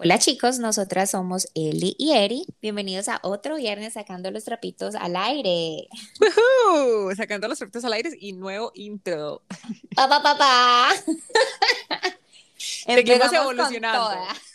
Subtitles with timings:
[0.00, 2.46] Hola chicos, nosotras somos Eli y Eri.
[2.62, 5.88] Bienvenidos a otro viernes sacando los trapitos al aire.
[7.16, 9.42] Sacando los trapitos al aire y nuevo intro.
[9.96, 10.90] Pa, pa, pa, pa.
[12.58, 14.10] Seguimos evolucionando.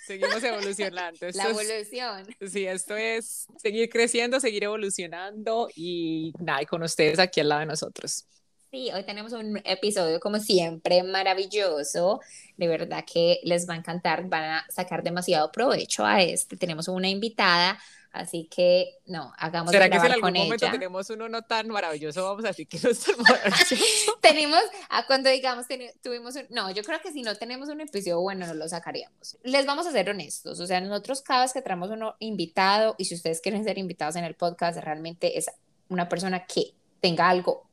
[0.07, 1.20] Seguimos evolucionando.
[1.21, 2.27] La es- evolución.
[2.49, 7.59] sí, esto es seguir creciendo, seguir evolucionando y nada, y con ustedes aquí al lado
[7.62, 8.25] de nosotros.
[8.73, 12.21] Sí, hoy tenemos un episodio como siempre maravilloso.
[12.57, 16.57] De verdad que les va a encantar, van a sacar demasiado provecho a este.
[16.57, 17.77] Tenemos una invitada,
[18.12, 20.71] así que no, hagamos ¿Será que si en algún con momento ella.
[20.71, 23.75] tenemos uno no tan maravilloso, vamos a decir que no es tan maravilloso?
[24.21, 25.67] Tenemos, a cuando digamos,
[26.01, 29.37] tuvimos un, no, yo creo que si no tenemos un episodio bueno, no lo sacaríamos.
[29.43, 33.05] Les vamos a ser honestos, o sea, nosotros cada vez que traemos uno invitado, y
[33.05, 35.45] si ustedes quieren ser invitados en el podcast, realmente es
[35.90, 37.70] una persona que tenga algo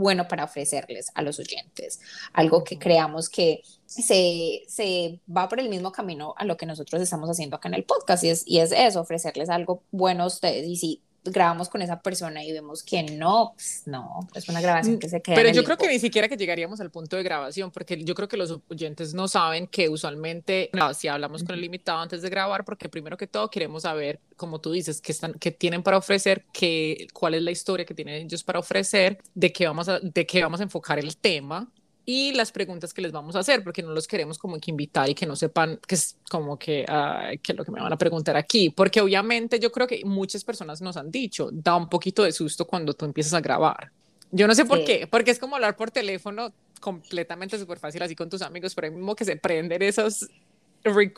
[0.00, 2.00] bueno para ofrecerles a los oyentes,
[2.32, 7.02] algo que creamos que se, se va por el mismo camino a lo que nosotros
[7.02, 10.26] estamos haciendo acá en el podcast, y es, y es eso, ofrecerles algo bueno a
[10.26, 14.60] ustedes, y si grabamos con esa persona y vemos que no, pues no, es una
[14.60, 16.90] grabación que se queda Pero en el yo creo que ni siquiera que llegaríamos al
[16.90, 21.08] punto de grabación, porque yo creo que los oyentes no saben que usualmente, no, si
[21.08, 24.72] hablamos con el invitado antes de grabar, porque primero que todo queremos saber, como tú
[24.72, 28.42] dices, qué, están, qué tienen para ofrecer, qué, cuál es la historia que tienen ellos
[28.42, 31.70] para ofrecer, de qué vamos a, de qué vamos a enfocar el tema
[32.10, 35.08] y las preguntas que les vamos a hacer, porque no los queremos como que invitar
[35.08, 37.92] y que no sepan que es como que, ay, qué es lo que me van
[37.92, 41.88] a preguntar aquí, porque obviamente yo creo que muchas personas nos han dicho, da un
[41.88, 43.92] poquito de susto cuando tú empiezas a grabar.
[44.32, 44.84] Yo no sé por Sí.
[44.84, 48.86] qué, porque es como hablar por teléfono completamente súper fácil así con tus amigos, pero
[48.88, 50.28] ahí mismo que se prenden esos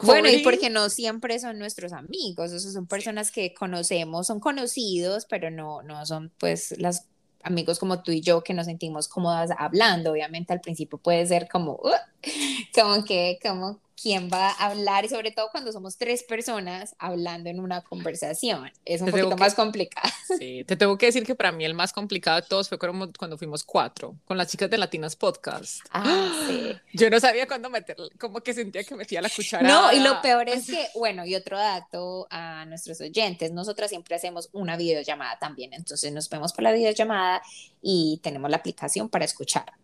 [0.02, 5.24] Bueno, y porque no siempre son nuestros amigos, esos son personas que conocemos, son conocidos,
[5.30, 7.06] pero no, no son pues las
[7.42, 10.12] amigos como tú y yo que nos sentimos cómodas hablando.
[10.12, 11.80] Obviamente al principio puede ser como,
[12.74, 17.48] como que, como quién va a hablar y sobre todo cuando somos tres personas hablando
[17.50, 18.70] en una conversación.
[18.85, 20.08] Es un Te poquito que- más complicado.
[20.39, 23.36] Sí, te tengo que decir que para mí el más complicado de todos fue cuando
[23.36, 25.80] fuimos cuatro, con las chicas de Latinas Podcast.
[25.91, 26.73] Ah, sí.
[26.95, 29.68] Yo no sabía cuándo meter, como que sentía que metía la cuchara.
[29.68, 34.14] No, y lo peor es que, bueno, y otro dato a nuestros oyentes, nosotras siempre
[34.17, 37.42] hacemos una videollamada también, entonces nos vemos por la videollamada
[37.83, 39.77] y tenemos la aplicación para escucharnos.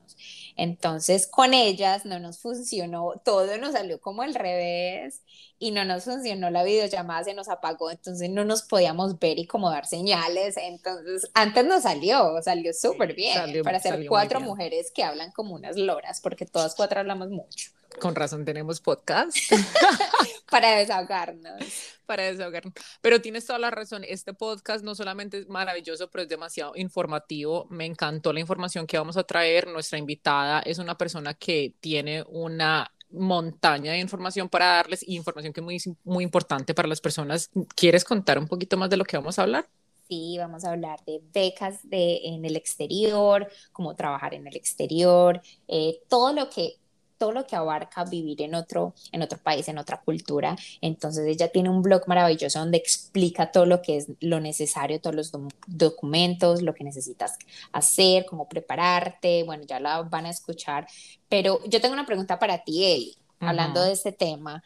[0.58, 5.22] Entonces, con ellas no nos funcionó, todo nos salió como al revés
[5.58, 9.46] y no nos funcionó la videollamada, se nos apagó, entonces no nos podíamos ver y
[9.46, 14.90] como dar señales, entonces antes nos salió, salió súper bien salió- para ser cuatro mujeres
[14.94, 19.36] que hablan como unas loras, porque todas cuatro hablamos mucho, Con razón tenemos podcast
[20.50, 21.62] para desahogarnos.
[22.06, 22.74] para desahogarnos.
[23.00, 27.66] Pero tienes toda la razón, este podcast no solamente es maravilloso, pero es demasiado informativo.
[27.70, 29.66] Me encantó la información que vamos a traer.
[29.68, 35.52] Nuestra invitada es una persona que tiene una montaña de información para darles y información
[35.52, 37.50] que es muy, muy importante para las personas.
[37.74, 39.68] ¿Quieres contar un poquito más de lo que vamos a hablar?
[40.08, 45.42] Sí, vamos a hablar de becas de, en el exterior, cómo trabajar en el exterior,
[45.68, 46.78] eh, todo lo que,
[47.18, 50.56] todo lo que abarca vivir en otro, en otro país, en otra cultura.
[50.80, 55.16] Entonces ella tiene un blog maravilloso donde explica todo lo que es lo necesario, todos
[55.16, 57.36] los dom- documentos, lo que necesitas
[57.72, 59.42] hacer, cómo prepararte.
[59.44, 60.86] Bueno, ya la van a escuchar.
[61.28, 64.62] Pero yo tengo una pregunta para ti, Eli, hablando de este tema.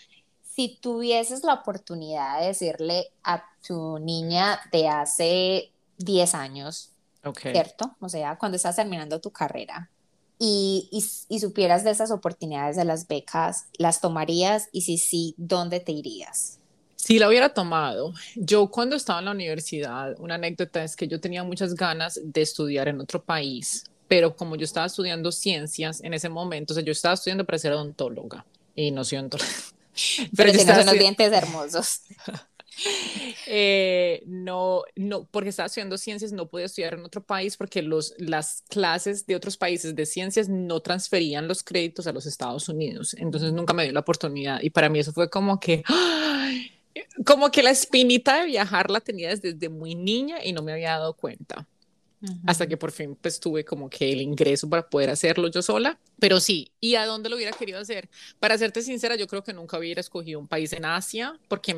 [0.54, 6.90] Si tuvieses la oportunidad de decirle a tu niña de hace 10 años,
[7.24, 7.38] Ok.
[7.52, 7.96] ¿cierto?
[8.00, 9.88] O sea, cuando estás terminando tu carrera
[10.38, 11.04] y, y,
[11.34, 14.68] y supieras de esas oportunidades de las becas, ¿las tomarías?
[14.72, 16.58] Y si sí, ¿dónde te irías?
[16.96, 21.20] Si la hubiera tomado, yo cuando estaba en la universidad, una anécdota es que yo
[21.20, 26.14] tenía muchas ganas de estudiar en otro país, pero como yo estaba estudiando ciencias en
[26.14, 29.50] ese momento, o sea, yo estaba estudiando para ser odontóloga y no soy odontóloga.
[30.36, 32.00] Pero yo tienes estaba unos dientes hermosos.
[33.46, 38.14] eh, no, no, porque estaba estudiando ciencias, no podía estudiar en otro país porque los,
[38.18, 43.14] las clases de otros países de ciencias no transferían los créditos a los Estados Unidos.
[43.18, 46.72] Entonces nunca me dio la oportunidad y para mí eso fue como que, ¡ay!
[47.24, 50.72] como que la espinita de viajar la tenía desde, desde muy niña y no me
[50.72, 51.66] había dado cuenta.
[52.46, 55.98] Hasta que por fin pues tuve como que el ingreso para poder hacerlo yo sola,
[56.20, 58.08] pero sí, ¿y a dónde lo hubiera querido hacer?
[58.38, 61.76] Para serte sincera, yo creo que nunca hubiera escogido un país en Asia, porque,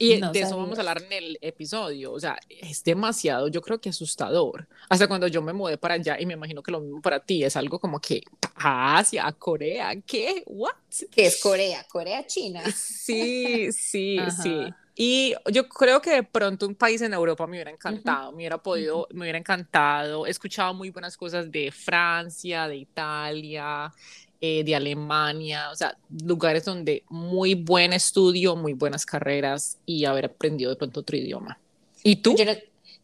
[0.00, 3.60] y No de eso vamos a hablar en el episodio, o sea, es demasiado, yo
[3.60, 4.66] creo que asustador.
[4.88, 7.44] Hasta cuando yo me mudé para allá, y me imagino que lo mismo para ti,
[7.44, 8.22] es algo como que,
[8.56, 10.42] a Asia, Corea, ¿qué?
[10.46, 10.72] ¿What?
[11.10, 12.62] Que es Corea, Corea, China.
[12.74, 14.72] Sí, sí, sí.
[14.96, 18.58] Y yo creo que de pronto un país en Europa me hubiera encantado, me hubiera
[18.58, 20.26] podido, me hubiera encantado.
[20.26, 23.92] He escuchado muy buenas cosas de Francia, de Italia,
[24.40, 30.24] eh, de Alemania, o sea, lugares donde muy buen estudio, muy buenas carreras y haber
[30.24, 31.58] aprendido de pronto otro idioma.
[32.02, 32.34] ¿Y tú?
[32.36, 32.52] Yo no,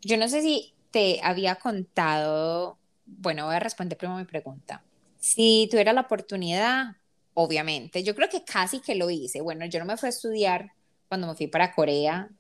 [0.01, 4.83] yo no sé si te había contado, bueno, voy a responder primero mi pregunta.
[5.19, 6.97] Si tuviera la oportunidad,
[7.35, 9.43] obviamente, yo creo que casi que lo hice.
[9.43, 10.73] Bueno, yo no me fui a estudiar
[11.09, 12.31] cuando me fui para Corea,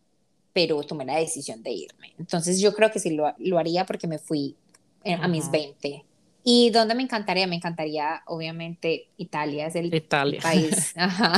[0.54, 2.14] pero tomé la decisión de irme.
[2.18, 4.56] Entonces yo creo que sí lo, lo haría porque me fui
[5.04, 6.04] a mis 20.
[6.48, 7.48] ¿Y dónde me encantaría?
[7.48, 10.40] Me encantaría, obviamente, Italia es el, Italia.
[10.40, 10.92] país.
[10.96, 11.36] Ajá.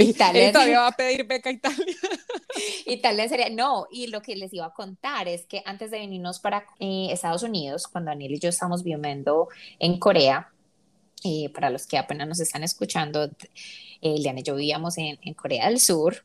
[0.00, 0.50] Italia.
[0.50, 1.94] todavía va a pedir beca a Italia.
[2.86, 6.40] Italia sería, no, y lo que les iba a contar es que antes de venirnos
[6.40, 9.46] para eh, Estados Unidos, cuando Daniel y yo estamos viviendo
[9.78, 10.50] en Corea,
[11.22, 13.30] eh, para los que apenas nos están escuchando,
[14.02, 16.24] eh, y yo vivíamos en, en Corea del Sur,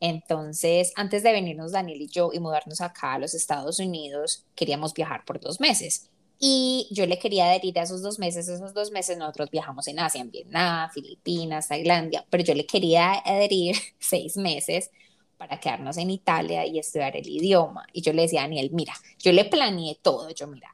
[0.00, 4.94] entonces, antes de venirnos Daniel y yo y mudarnos acá a los Estados Unidos, queríamos
[4.94, 6.10] viajar por dos meses.
[6.38, 8.48] Y yo le quería adherir a esos dos meses.
[8.48, 13.14] Esos dos meses nosotros viajamos en Asia, en Vietnam, Filipinas, Tailandia, pero yo le quería
[13.24, 14.90] adherir seis meses
[15.36, 17.86] para quedarnos en Italia y estudiar el idioma.
[17.92, 20.30] Y yo le decía a Daniel, mira, yo le planeé todo.
[20.30, 20.72] Yo, mira,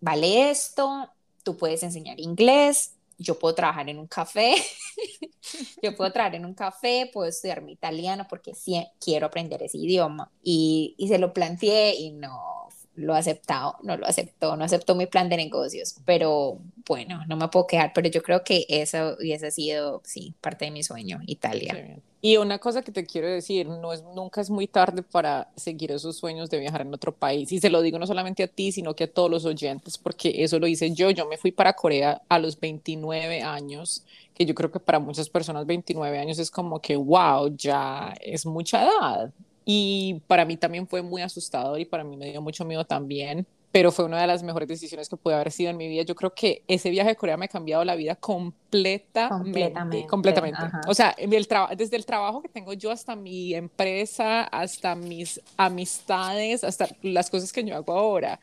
[0.00, 1.08] vale esto,
[1.42, 4.54] tú puedes enseñar inglés, yo puedo trabajar en un café,
[5.82, 9.78] yo puedo trabajar en un café, puedo estudiar mi italiano porque sí quiero aprender ese
[9.78, 10.30] idioma.
[10.42, 12.59] Y, y se lo planteé y no,
[13.00, 17.48] lo aceptado, no lo aceptó, no aceptó mi plan de negocios, pero bueno, no me
[17.48, 22.00] puedo quedar, pero yo creo que eso hubiese sido, sí, parte de mi sueño, Italia.
[22.22, 25.90] Y una cosa que te quiero decir, no es, nunca es muy tarde para seguir
[25.90, 27.50] esos sueños de viajar en otro país.
[27.50, 30.44] Y se lo digo no solamente a ti, sino que a todos los oyentes, porque
[30.44, 31.10] eso lo hice yo.
[31.10, 34.04] Yo me fui para Corea a los 29 años,
[34.34, 38.44] que yo creo que para muchas personas 29 años es como que, wow, ya es
[38.44, 39.32] mucha edad.
[39.64, 43.46] Y para mí también fue muy asustador y para mí me dio mucho miedo también,
[43.72, 46.02] pero fue una de las mejores decisiones que pude haber sido en mi vida.
[46.02, 50.06] Yo creo que ese viaje a Corea me ha cambiado la vida completamente.
[50.08, 50.58] Completamente.
[50.88, 51.30] O sea, el
[51.76, 57.52] desde el trabajo que tengo yo hasta mi empresa, hasta mis amistades, hasta las cosas
[57.52, 58.40] que yo hago ahora,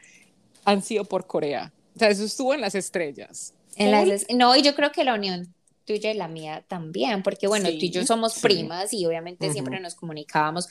[0.63, 1.73] han sido por Corea.
[1.95, 3.53] O sea, eso estuvo en las estrellas.
[3.75, 5.53] En las, no, y yo creo que la unión
[5.87, 9.79] tuya y la mía también, porque bueno, tú y yo somos primas y obviamente siempre
[9.79, 10.67] nos comunicábamos,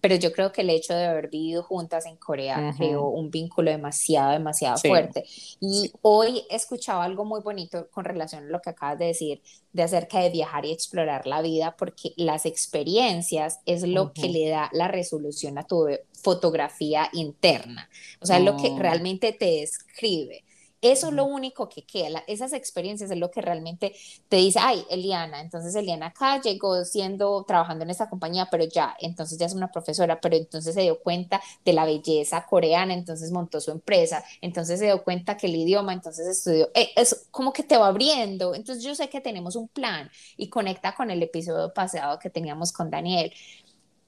[0.00, 3.70] pero yo creo que el hecho de haber vivido juntas en Corea creó un vínculo
[3.70, 5.24] demasiado, demasiado fuerte.
[5.58, 9.42] Y hoy he escuchado algo muy bonito con relación a lo que acabas de decir,
[9.72, 14.48] de acerca de viajar y explorar la vida, porque las experiencias es lo que le
[14.48, 17.90] da la resolución a tu fotografía interna,
[18.20, 20.44] o sea, lo que realmente te describe.
[20.82, 23.94] Eso es lo único que queda, esas experiencias es lo que realmente
[24.28, 28.96] te dice, ay, Eliana, entonces Eliana acá llegó siendo, trabajando en esta compañía, pero ya,
[28.98, 33.30] entonces ya es una profesora, pero entonces se dio cuenta de la belleza coreana, entonces
[33.30, 37.52] montó su empresa, entonces se dio cuenta que el idioma, entonces estudió, eh, es como
[37.52, 41.22] que te va abriendo, entonces yo sé que tenemos un plan y conecta con el
[41.22, 43.32] episodio pasado que teníamos con Daniel,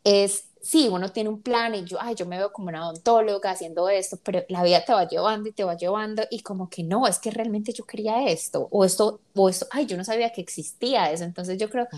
[0.05, 3.51] es sí, uno tiene un plan y yo, ay, yo me veo como una odontóloga
[3.51, 6.85] haciendo esto, pero la vida te va llevando y te va llevando y como que
[6.85, 10.31] no, es que realmente yo quería esto o esto, o esto, ay, yo no sabía
[10.31, 11.25] que existía eso.
[11.25, 11.89] Entonces yo creo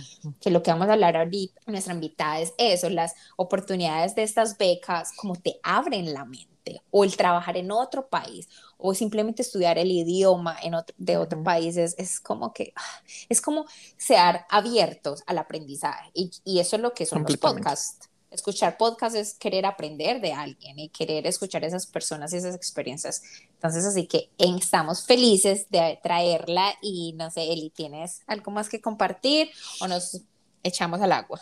[0.40, 4.56] que lo que vamos a hablar ahorita, nuestra invitada es eso, las oportunidades de estas
[4.56, 9.76] becas, como te abren la mente o el trabajar en otro país o simplemente estudiar
[9.76, 13.66] el idioma en otro, de otro país es, es, como que ah, es como
[13.98, 19.16] ser abiertos al aprendizaje y, y eso es lo que son los podcasts escuchar podcast
[19.16, 23.22] es querer aprender de alguien y querer escuchar esas personas y esas experiencias.
[23.54, 28.80] Entonces, así que estamos felices de traerla y no sé, Eli, ¿tienes algo más que
[28.80, 29.50] compartir
[29.80, 30.20] o nos
[30.62, 31.40] echamos al agua?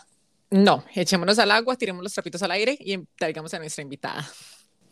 [0.50, 4.28] No, echémonos al agua, tiremos los trapitos al aire y traigamos a nuestra invitada.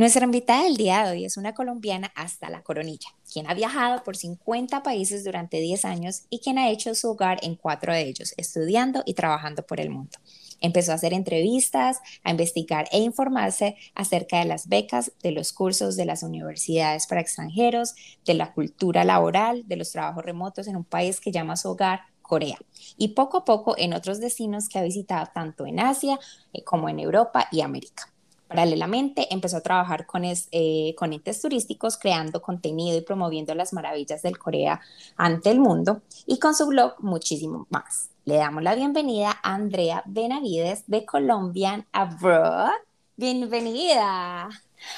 [0.01, 4.03] Nuestra invitada del día de hoy es una colombiana hasta la coronilla, quien ha viajado
[4.03, 8.01] por 50 países durante 10 años y quien ha hecho su hogar en cuatro de
[8.01, 10.17] ellos, estudiando y trabajando por el mundo.
[10.61, 15.97] Empezó a hacer entrevistas, a investigar e informarse acerca de las becas, de los cursos
[15.97, 20.85] de las universidades para extranjeros, de la cultura laboral, de los trabajos remotos en un
[20.85, 22.59] país que llama su hogar Corea
[22.97, 26.19] y poco a poco en otros destinos que ha visitado tanto en Asia
[26.53, 28.11] eh, como en Europa y América.
[28.47, 34.23] Paralelamente, empezó a trabajar con, eh, con entes turísticos, creando contenido y promoviendo las maravillas
[34.23, 34.81] del Corea
[35.17, 38.11] ante el mundo y con su blog muchísimo más.
[38.31, 42.71] Le damos la bienvenida a Andrea Benavides de Colombian Abroad.
[43.17, 44.49] Bienvenida.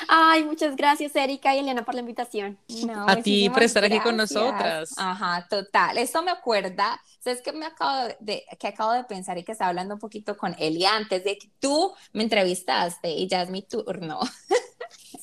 [0.07, 2.59] Ay, muchas gracias Erika y Elena por la invitación.
[3.07, 4.93] a ti por estar aquí con nosotras.
[4.99, 5.97] Ajá, total.
[5.97, 9.71] Esto me acuerda, sabes que me acabo de, que acabo de pensar y que estaba
[9.71, 13.63] hablando un poquito con Eli antes de que tú me entrevistaste y ya es mi
[13.63, 14.21] turno.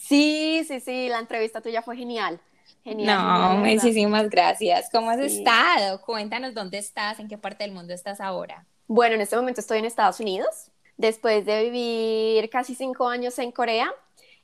[0.09, 2.41] Sí, sí, sí, la entrevista tuya fue genial.
[2.89, 3.17] Genial.
[3.17, 4.89] No, muchísimas gracias.
[4.91, 6.01] ¿Cómo has estado?
[6.01, 8.65] Cuéntanos dónde estás, en qué parte del mundo estás ahora.
[8.87, 10.71] Bueno, en este momento estoy en Estados Unidos.
[10.97, 13.91] Después de vivir casi cinco años en Corea,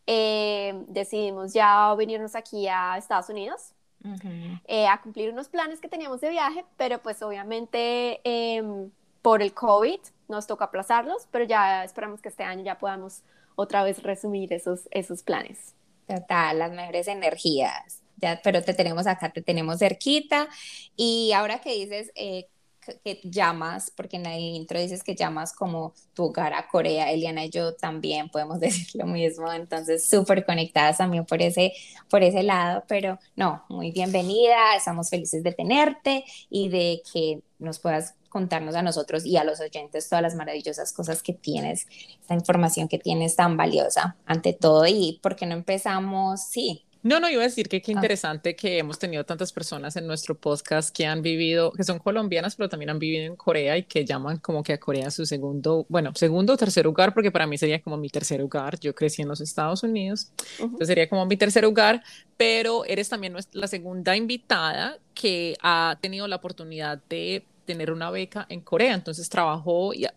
[0.05, 3.73] eh, decidimos ya venirnos aquí a Estados Unidos
[4.67, 8.91] eh, a cumplir unos planes que teníamos de viaje, pero pues obviamente em,
[9.23, 13.23] por el COVID nos toca aplazarlos, pero ya esperamos que este año ya podamos
[13.55, 15.73] otra vez resumir esos, esos planes.
[16.07, 18.04] Total, las mejores energías.
[18.17, 20.47] Ya, pero te tenemos acá, te tenemos cerquita.
[20.95, 22.47] Y ahora que dices, eh,
[23.03, 27.45] que llamas, porque en el intro dices que llamas como tu hogar a Corea, Eliana
[27.45, 31.73] y yo también podemos decir lo mismo, entonces súper conectadas también por ese,
[32.09, 37.79] por ese lado, pero no, muy bienvenida, estamos felices de tenerte y de que nos
[37.79, 41.87] puedas contarnos a nosotros y a los oyentes todas las maravillosas cosas que tienes,
[42.19, 47.19] esta información que tienes tan valiosa ante todo y por qué no empezamos, sí, no,
[47.19, 47.95] no, iba a decir que qué ah.
[47.97, 52.55] interesante que hemos tenido tantas personas en nuestro podcast que han vivido, que son colombianas,
[52.55, 55.85] pero también han vivido en Corea y que llaman como que a Corea su segundo,
[55.87, 58.79] bueno, segundo o tercer lugar, porque para mí sería como mi tercer lugar.
[58.79, 62.03] Yo crecí en los Estados Unidos, entonces sería como mi tercer lugar,
[62.37, 68.45] pero eres también la segunda invitada que ha tenido la oportunidad de tener una beca
[68.49, 70.07] en Corea, entonces trabajó, y,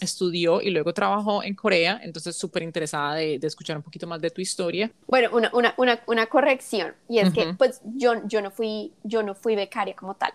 [0.00, 4.30] estudió y luego trabajó en Corea, entonces súper interesada de, escuchar un poquito más de
[4.30, 4.90] tu historia.
[5.06, 9.22] Bueno, una, una, una, una corrección, y es que pues yo, yo, no fui, yo
[9.22, 10.32] no fui becaria como tal.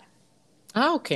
[0.74, 1.10] Ah, ok.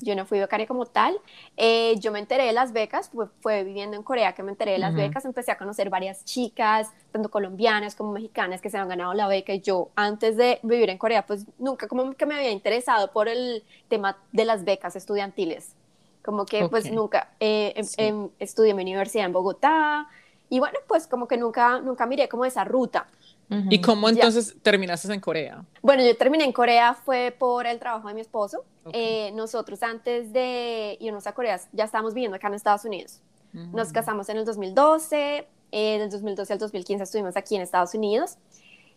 [0.00, 1.18] Yo no fui becaria como tal.
[1.56, 4.72] Eh, yo me enteré de las becas, fue, fue, viviendo en Corea que me enteré
[4.72, 8.88] de las becas, empecé a conocer varias chicas, tanto colombianas como mexicanas, que se han
[8.88, 9.52] ganado la beca.
[9.52, 13.28] Y yo, antes de vivir en Corea, pues nunca como que me había interesado por
[13.28, 15.74] el tema de las becas estudiantiles.
[16.22, 20.08] Como que pues nunca eh, em, em, estudié en mi universidad en Bogotá.
[20.50, 23.06] Y bueno, pues como que nunca, nunca miré como esa ruta.
[23.68, 25.64] ¿Y cómo entonces terminaste en Corea?
[25.82, 28.64] Bueno, yo terminé en Corea fue por el trabajo de mi esposo.
[28.92, 33.20] Eh, nosotros antes de irnos a Corea ya estábamos viviendo acá en Estados Unidos.
[33.52, 38.36] Nos casamos en el 2012, eh, del 2012 al 2015 estuvimos aquí en Estados Unidos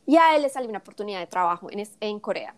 [0.06, 2.54] y a él le salió una oportunidad de trabajo en, en Corea.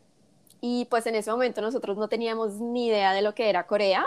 [0.60, 4.06] Y pues en ese momento nosotros no teníamos ni idea de lo que era Corea.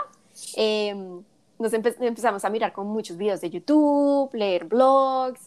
[0.55, 1.23] Em,
[1.57, 5.41] nos empezamos a mirar con muchos videos de YouTube, leer blogs.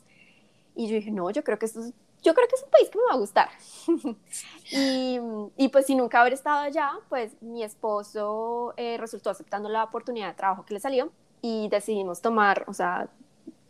[0.74, 2.88] Y yo dije, no, yo creo que esto es yo creo que es un país
[2.88, 3.48] que me va a gustar.
[4.70, 5.18] y,
[5.56, 10.28] y, pues sin nunca haber estado allá, pues mi esposo eh, resultó aceptando la oportunidad
[10.28, 13.08] de trabajo que le salió y decidimos tomar, o sea,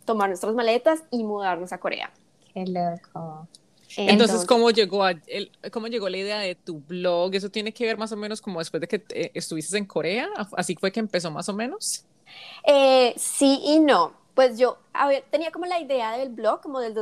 [0.05, 2.11] tomar nuestras maletas y mudarnos a Corea.
[2.53, 3.47] Qué loco.
[3.95, 7.35] Entonces, ¿cómo llegó, a, el, ¿cómo llegó la idea de tu blog?
[7.35, 10.29] ¿Eso tiene que ver más o menos como después de que eh, estuviste en Corea?
[10.53, 12.05] ¿Así fue que empezó más o menos?
[12.65, 14.77] Eh, sí y no pues yo
[15.29, 16.93] tenía como la idea del blog como del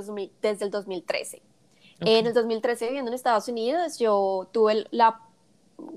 [0.42, 1.42] desde el 2013.
[2.02, 5.22] En el 2013 viviendo en Estados Unidos, yo tuve la,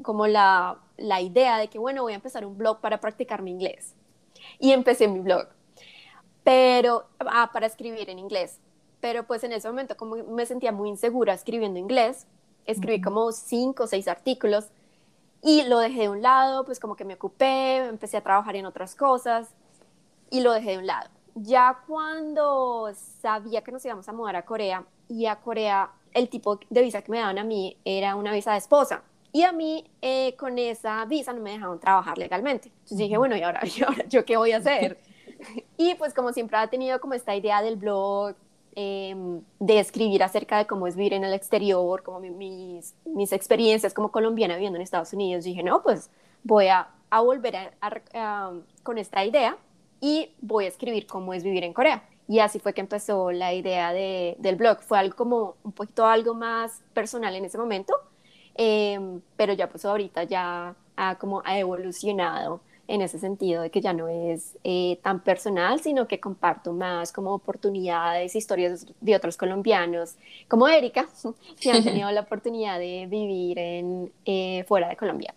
[0.02, 3.50] como la, la idea de que, bueno, voy a empezar un blog para practicar mi
[3.50, 3.94] inglés.
[4.58, 5.48] Y empecé mi blog,
[6.44, 8.60] pero ah, para escribir en inglés.
[9.00, 12.26] Pero pues en ese momento como me sentía muy insegura escribiendo inglés,
[12.66, 14.66] escribí como cinco o seis artículos
[15.42, 18.66] y lo dejé de un lado, pues como que me ocupé, empecé a trabajar en
[18.66, 19.48] otras cosas
[20.30, 24.44] y lo dejé de un lado ya cuando sabía que nos íbamos a mudar a
[24.44, 28.32] Corea y a Corea el tipo de visa que me daban a mí era una
[28.32, 29.02] visa de esposa
[29.34, 32.68] y a mí eh, con esa visa no me dejaban trabajar legalmente.
[32.68, 33.62] Entonces dije, bueno, ¿y ahora,
[34.08, 34.96] yo qué voy a hacer?
[35.76, 38.36] y pues como siempre ha tenido como esta idea del blog,
[38.76, 43.92] em, de escribir acerca de cómo es vivir en el exterior, como mis, mis experiencias
[43.92, 46.10] como colombiana viviendo en Estados Unidos, dije, no, pues
[46.44, 48.52] voy a, a volver a,
[48.84, 49.58] con esta idea
[50.04, 52.06] y voy a escribir cómo es vivir en Corea.
[52.28, 54.82] Y así fue que empezó la idea de, del blog.
[54.82, 57.94] Fue algo como un poquito algo más personal en ese momento,
[58.54, 63.80] em, pero ya pues ahorita ya ha, como ha evolucionado en ese sentido de que
[63.80, 69.38] ya no es eh, tan personal, sino que comparto más como oportunidades, historias de otros
[69.38, 70.16] colombianos,
[70.48, 71.08] como Erika,
[71.60, 75.34] que han tenido la oportunidad de vivir en, eh, fuera de Colombia.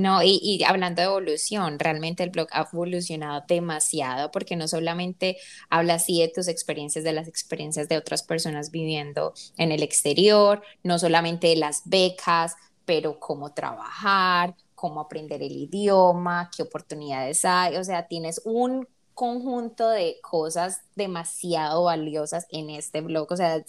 [0.00, 5.36] No, y, hablando de evolución, realmente el blog ha evolucionado demasiado porque no solamente
[5.68, 10.62] habla así de tus experiencias, de las experiencias de otras personas viviendo en el exterior,
[10.82, 17.76] no solamente de las becas, pero cómo trabajar, cómo aprender el idioma, qué oportunidades hay,
[17.76, 23.64] o sea, tienes un conjunto de cosas demasiado valiosas en este blog, o sea, has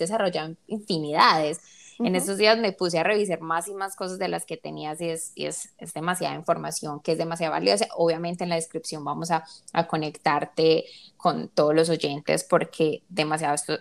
[0.68, 1.60] infinidades
[2.00, 5.02] en estos días me puse a revisar más y más cosas de las que tenías
[5.02, 7.88] y es, es, es demasiada información que es demasiado valiosa.
[7.96, 10.86] Obviamente en la descripción vamos a, a conectarte
[11.18, 13.78] con todos los oyentes porque demasiado esto,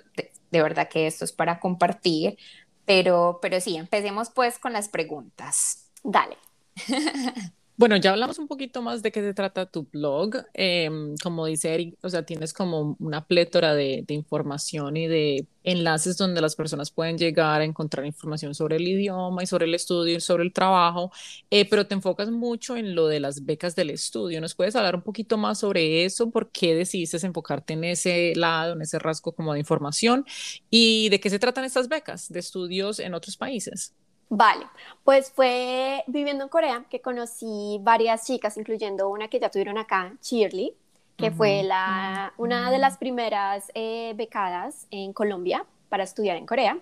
[0.51, 2.39] de, verdad que esto es para compartir,
[2.85, 5.89] Pero, pero sí, empecemos pues con las preguntas.
[6.03, 6.37] Dale.
[7.81, 10.37] Bueno, ya hablamos un poquito más de qué se trata tu blog.
[10.53, 16.19] Em, como dice Eric, o sea, tienes como una plétora de, información y de enlaces
[16.19, 20.19] donde las personas pueden llegar a encontrar información sobre el idioma y sobre el estudio
[20.19, 21.11] y sobre el trabajo,
[21.51, 24.43] eh, pero te enfocas mucho en lo de las becas del estudio.
[24.43, 26.31] ¿Nos puedes hablar un poquito más sobre eso?
[26.31, 30.27] ¿Por qué decidiste enfocarte en ese lado, en ese rasgo como de información?
[30.69, 33.95] ¿Y de qué se tratan estas becas de estudios en otros países?
[34.33, 34.65] Vale,
[35.03, 40.15] pues fue viviendo en Corea que conocí varias chicas, incluyendo una que ya tuvieron acá,
[40.23, 40.73] Shirley,
[41.17, 46.79] que fue la, una de las primeras eh, becadas en Colombia para estudiar en Corea.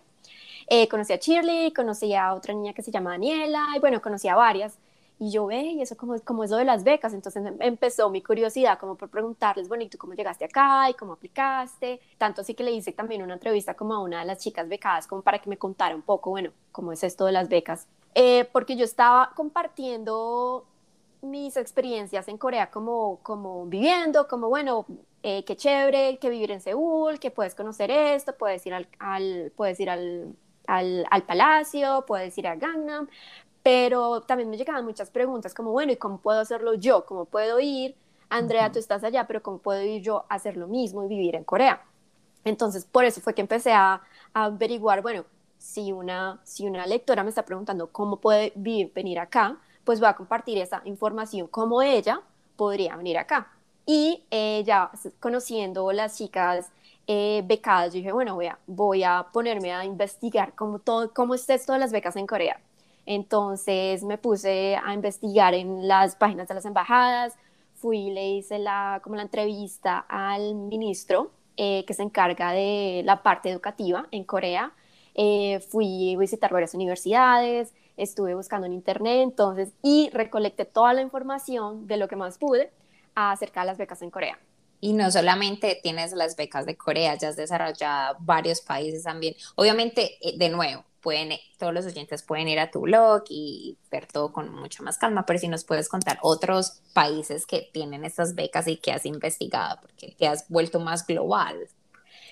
[0.68, 4.28] Eh, conocí a Shirley, conocí a otra niña que se llama Daniela, y bueno, conocí
[4.28, 4.78] a varias.
[5.20, 7.12] Y yo, ve, ¿y eso cómo, cómo es lo de las becas?
[7.12, 10.88] Entonces em, empezó mi curiosidad como por preguntarles, bueno, ¿y tú cómo llegaste acá?
[10.90, 12.00] ¿Y cómo aplicaste?
[12.18, 15.06] Tanto así que le hice también una entrevista como a una de las chicas becadas,
[15.06, 17.88] como para que me contara un poco, bueno, cómo es esto de las becas.
[18.14, 20.64] Eh, porque yo estaba compartiendo
[21.22, 24.86] mis experiencias en Corea como, como viviendo, como, bueno,
[25.22, 29.52] eh, qué chévere que vivir en Seúl, que puedes conocer esto, puedes ir al, al
[29.56, 30.34] puedes ir al,
[30.66, 33.08] al, al, palacio, puedes ir a Gangnam,
[33.68, 37.04] pero también me llegaban muchas preguntas como, bueno, ¿y cómo puedo hacerlo yo?
[37.04, 37.94] ¿Cómo puedo ir?
[38.30, 41.36] Andrea, tú estás allá, pero ¿cómo puedo ir yo a hacer lo mismo y vivir
[41.36, 41.82] en Corea?
[42.46, 44.00] Entonces, por eso fue que empecé a,
[44.32, 45.26] averiguar, bueno,
[45.58, 50.08] si una, si una lectora me está preguntando cómo puede vivir, venir acá, pues voy
[50.08, 52.22] a compartir esa información, cómo ella
[52.56, 53.52] podría venir acá.
[53.84, 56.72] Y eh, ya conociendo las chicas
[57.06, 61.50] eh, becadas, dije, bueno, voy a, voy a ponerme a investigar cómo, todo, cómo es
[61.50, 62.62] esto de las becas en Corea.
[63.10, 67.34] Entonces me puse a investigar en las páginas de las embajadas,
[67.74, 73.00] fui y le hice la, como la entrevista al ministro eh, que se encarga de
[73.06, 74.74] la parte educativa en Corea.
[75.14, 81.00] Eh, fui a visitar varias universidades, estuve buscando en internet, entonces, y recolecté toda la
[81.00, 82.70] información de lo que más pude
[83.14, 84.38] acerca de las becas en Corea.
[84.82, 89.34] Y no solamente tienes las becas de Corea, ya has desarrollado varios países también.
[89.56, 94.06] Obviamente, eh, de nuevo, pueden, todos los oyentes pueden ir a tu blog y ver
[94.06, 98.34] todo con mucha más calma, pero si nos puedes contar otros países que tienen estas
[98.34, 101.68] becas y que has investigado, porque te has vuelto más global.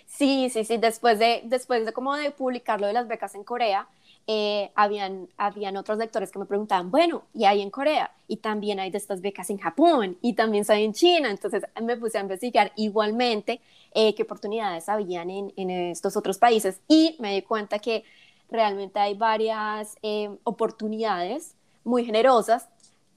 [0.07, 3.45] Sí, sí, sí, después de, después de como de publicar lo de las becas en
[3.45, 3.89] Corea,
[4.29, 8.81] eh, habían, habían otros lectores que me preguntaban, bueno, y hay en Corea, y también
[8.81, 12.23] hay de estas becas en Japón, y también hay en China, entonces me puse a
[12.23, 13.61] investigar igualmente
[13.95, 18.05] eh, qué oportunidades habían en, en estos otros países, y me di cuenta que
[18.51, 21.55] realmente hay varias eh, oportunidades
[21.85, 22.69] muy generosas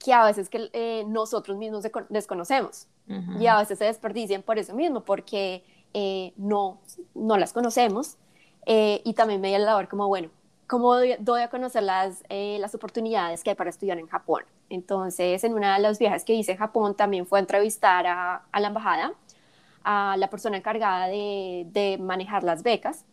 [0.04, 2.88] que a veces que, eh, nosotros mismos desconocemos
[3.40, 5.64] y a veces se desperdician por eso mismo, porque
[5.96, 6.80] eh, no,
[7.16, 8.18] no las conocemos
[8.68, 10.30] y también me dio la labor como, bueno,
[10.68, 14.44] ¿cómo doy, a conocer las, las oportunidades que hay para estudiar en Japón?
[14.70, 18.44] Entonces, en una de los viajes que hice a Japón también fue a entrevistar a,
[18.52, 19.14] a la embajada,
[19.84, 23.06] a la persona encargada de, de manejar las becas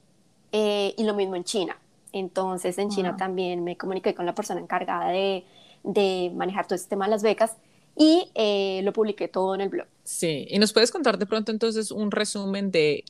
[0.52, 1.78] y lo mismo en China.
[2.18, 5.44] Entonces en China también me comuniqué con la persona encargada de,
[5.82, 7.56] de manejar todo este tema de las becas
[7.96, 9.86] y eh, lo publiqué todo en el blog.
[10.06, 13.04] Sí, y nos puedes contar de pronto entonces un resumen de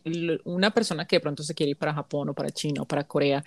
[0.45, 3.05] una persona que de pronto se quiere ir para Japón o para China o para
[3.05, 3.45] Corea,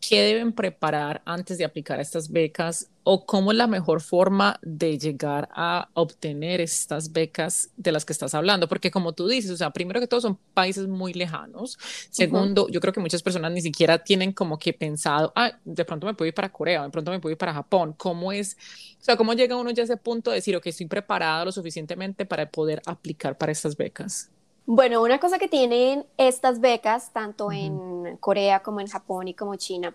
[0.00, 4.58] ¿qué deben preparar antes de aplicar a estas becas o cómo es la mejor forma
[4.62, 8.68] de llegar a obtener estas becas de las que estás hablando?
[8.68, 11.78] Porque como tú dices, o sea, primero que todo son países muy lejanos.
[12.10, 16.06] Segundo, yo creo que muchas personas ni siquiera tienen como que pensado, ah, de pronto
[16.06, 17.94] me puedo ir para Corea, de pronto me puedo ir para Japón.
[17.96, 18.56] ¿Cómo es,
[19.00, 21.52] o sea, cómo llega uno ya a ese punto de decir, ok, estoy preparado lo
[21.52, 24.30] suficientemente para poder aplicar para estas becas?
[24.64, 29.56] Bueno, una cosa que tienen estas becas, tanto en Corea como en Japón y como
[29.56, 29.94] China,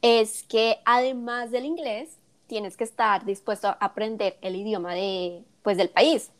[0.00, 5.76] es que además del inglés, tienes que estar dispuesto a aprender el idioma de, pues,
[5.76, 6.30] del país.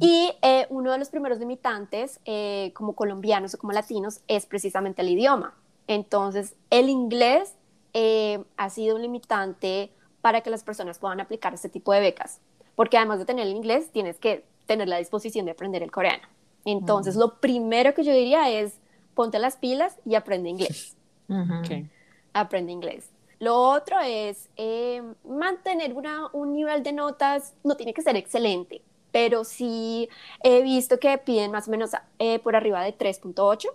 [0.00, 5.02] Y eh, uno de los primeros limitantes, eh, como colombianos o como latinos, es precisamente
[5.02, 5.54] el idioma.
[5.86, 7.54] Entonces, el inglés
[7.92, 12.40] eh, ha sido un limitante para que las personas puedan aplicar este tipo de becas,
[12.74, 16.28] porque además de tener el inglés, tienes que tener la disposición de aprender el coreano.
[16.64, 18.80] Entonces, lo primero que yo diría es,
[19.14, 20.96] ponte las pilas y aprende inglés.
[22.32, 23.10] Aprende inglés.
[23.38, 28.82] Lo otro es eh, mantener una, un nivel de notas, no tiene que ser excelente,
[29.12, 30.08] pero sí
[30.42, 33.66] he visto que piden más o menos eh, por arriba de 3.8.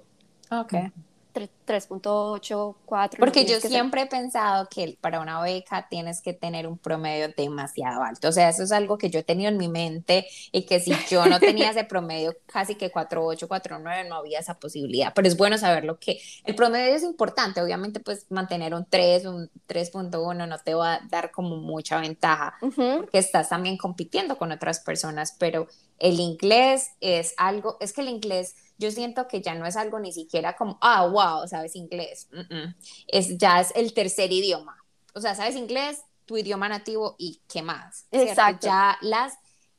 [0.52, 0.74] Ok.
[1.34, 3.20] 3.8, 4.
[3.20, 8.04] Porque yo siempre he pensado que para una beca tienes que tener un promedio demasiado
[8.04, 8.30] alto.
[8.30, 10.94] O sea, eso es algo que yo he tenido en mi mente y que si
[11.10, 15.14] yo no tenía ese promedio, casi que 4.8, 4.9, no había esa posibilidad.
[15.14, 17.62] Pero es bueno saber lo que el promedio es importante.
[17.62, 22.58] Obviamente, pues mantener un 3, un 3.1 no te va a dar como mucha ventaja
[22.60, 25.68] porque estás también compitiendo con otras personas, pero
[26.00, 30.00] el inglés es algo, es que el inglés yo siento que ya no es algo
[30.00, 32.28] ni siquiera como, ah, wow, sabes inglés.
[33.08, 34.76] Es, ya es el tercer idioma.
[35.14, 38.08] O sea, sabes inglés, tu idioma nativo y qué más.
[38.12, 38.66] Exacto.
[38.66, 39.34] Ya las,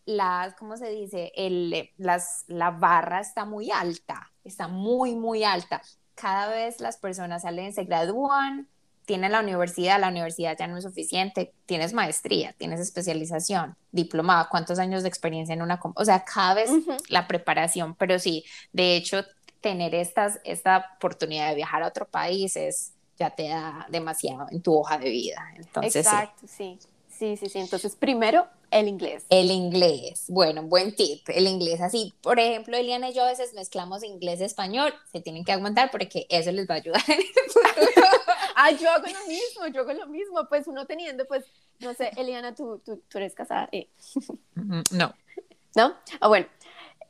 [0.06, 1.32] las, ¿cómo se dice?
[1.34, 5.82] El, las, la barra está muy alta, está muy, muy alta.
[6.14, 8.68] Cada vez las personas salen, se gradúan,
[9.04, 14.78] tienen la universidad, la universidad ya no es suficiente, tienes maestría, tienes especialización, diplomado, cuántos
[14.78, 16.70] años de experiencia en una, o sea, cada vez
[17.08, 19.24] la preparación, pero sí, de hecho,
[19.60, 24.62] tener estas, esta oportunidad de viajar a otro país es, ya te da demasiado en
[24.62, 25.42] tu hoja de vida.
[25.56, 26.78] Entonces, Exacto, sí.
[26.80, 26.88] Sí,
[27.36, 27.58] sí, sí.
[27.58, 29.24] Entonces, primero, el inglés.
[29.28, 30.24] El inglés.
[30.28, 31.28] Bueno, buen tip.
[31.28, 32.14] El inglés así.
[32.22, 34.92] Por ejemplo, Eliana y yo a veces mezclamos inglés y español.
[35.12, 38.08] Se tienen que aguantar porque eso les va a ayudar en el futuro.
[38.56, 40.48] ah, yo hago lo mismo, yo hago lo mismo.
[40.48, 41.44] Pues uno teniendo, pues,
[41.80, 43.68] no sé, Eliana, tú, tú, tú eres casada.
[43.72, 43.88] Eh.
[44.90, 45.14] No.
[45.74, 45.96] ¿No?
[46.20, 46.46] Ah, bueno.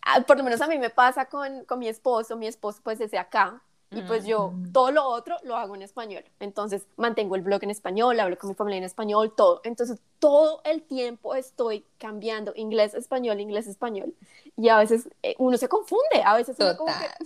[0.02, 2.36] Ah, por lo menos a mí me pasa con, con mi esposo.
[2.36, 6.24] Mi esposo, pues, desde acá y pues yo todo lo otro lo hago en español.
[6.40, 9.60] Entonces mantengo el blog en español, hablo con mi familia en español, todo.
[9.64, 14.14] Entonces todo el tiempo estoy cambiando inglés, español, inglés, español.
[14.56, 17.24] Y a veces eh, uno se confunde, a veces uno, como que...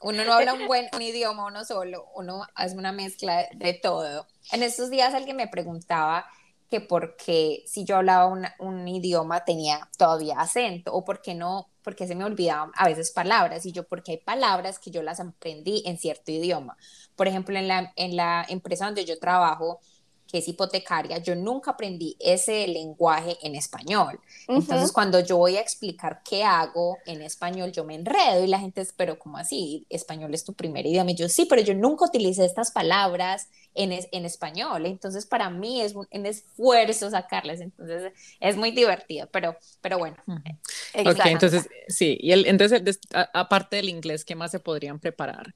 [0.00, 4.26] uno no habla un buen un idioma uno solo, uno hace una mezcla de todo.
[4.52, 6.26] En estos días alguien me preguntaba
[6.70, 8.26] que porque si yo hablaba
[8.58, 13.12] un idioma tenía todavía acento o por qué no porque se me olvidaban a veces
[13.12, 16.76] palabras y yo porque hay palabras que yo las aprendí en cierto idioma.
[17.14, 19.78] Por ejemplo, en la, en la empresa donde yo trabajo,
[20.26, 24.18] que es hipotecaria, yo nunca aprendí ese lenguaje en español.
[24.48, 28.58] Entonces, cuando yo voy a explicar qué hago en español, yo me enredo y la
[28.58, 29.86] gente es, pero ¿cómo así?
[29.88, 31.10] Español es tu primer idioma.
[31.12, 34.86] Y yo, sí, pero yo nunca utilicé estas palabras en, en español.
[34.86, 37.60] Entonces, para mí es un, esfuerzo sacarlas.
[37.60, 40.16] Entonces, es muy divertido, pero, pero bueno.
[40.26, 42.18] Ok, entonces, sí.
[42.20, 45.54] Y el, entonces, aparte del inglés, ¿qué más se podrían preparar?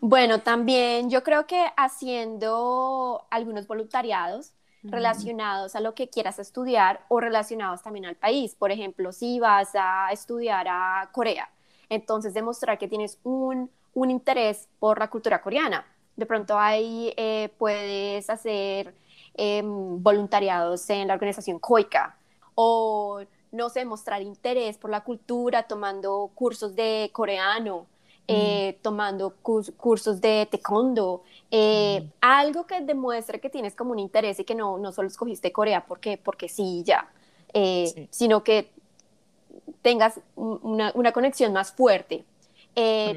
[0.00, 7.20] Bueno, también yo creo que haciendo algunos voluntariados relacionados a lo que quieras estudiar o
[7.20, 8.56] relacionados también al país.
[8.56, 11.48] Por ejemplo, si vas a estudiar a Corea,
[11.88, 15.86] entonces demostrar que tienes un, interés por la cultura coreana.
[16.16, 18.94] De pronto ahí eh, puedes hacer
[19.34, 22.16] em, voluntariados en la organización COICA
[22.54, 23.20] o,
[23.52, 27.86] no sé, mostrar interés por la cultura tomando cursos de coreano
[28.28, 34.44] eh, tomando cursos de taekwondo, eh, algo que demuestre que tienes como un interés y
[34.44, 37.10] que no, no solo escogiste Corea porque, porque sí, ya,
[37.52, 38.70] eh, sino que
[39.82, 42.24] tengas una, una conexión más fuerte.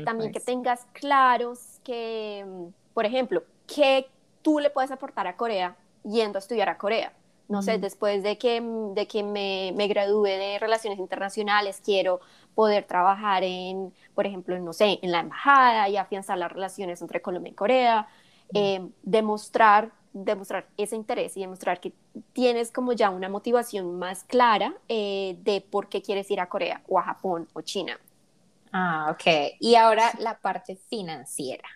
[0.03, 2.45] también que tengas claros que,
[2.93, 4.07] por ejemplo, que
[4.41, 7.13] tú le puedes aportar a Corea yendo a estudiar a Corea.
[7.47, 8.61] No sé, después de que,
[8.95, 12.19] de que me, me gradué de Relaciones Internacionales, quiero
[12.55, 17.21] poder trabajar en, por ejemplo, no sé, en la embajada y afianzar las relaciones entre
[17.21, 18.07] Colombia y Corea,
[18.53, 21.93] eh, demostrar, demostrar ese interés y demostrar que
[22.33, 26.81] tienes como ya una motivación más clara eh, de por qué quieres ir a Corea
[26.87, 27.99] o a Japón o China.
[28.71, 29.55] Ah, ok.
[29.59, 31.67] Y ahora la parte financiera.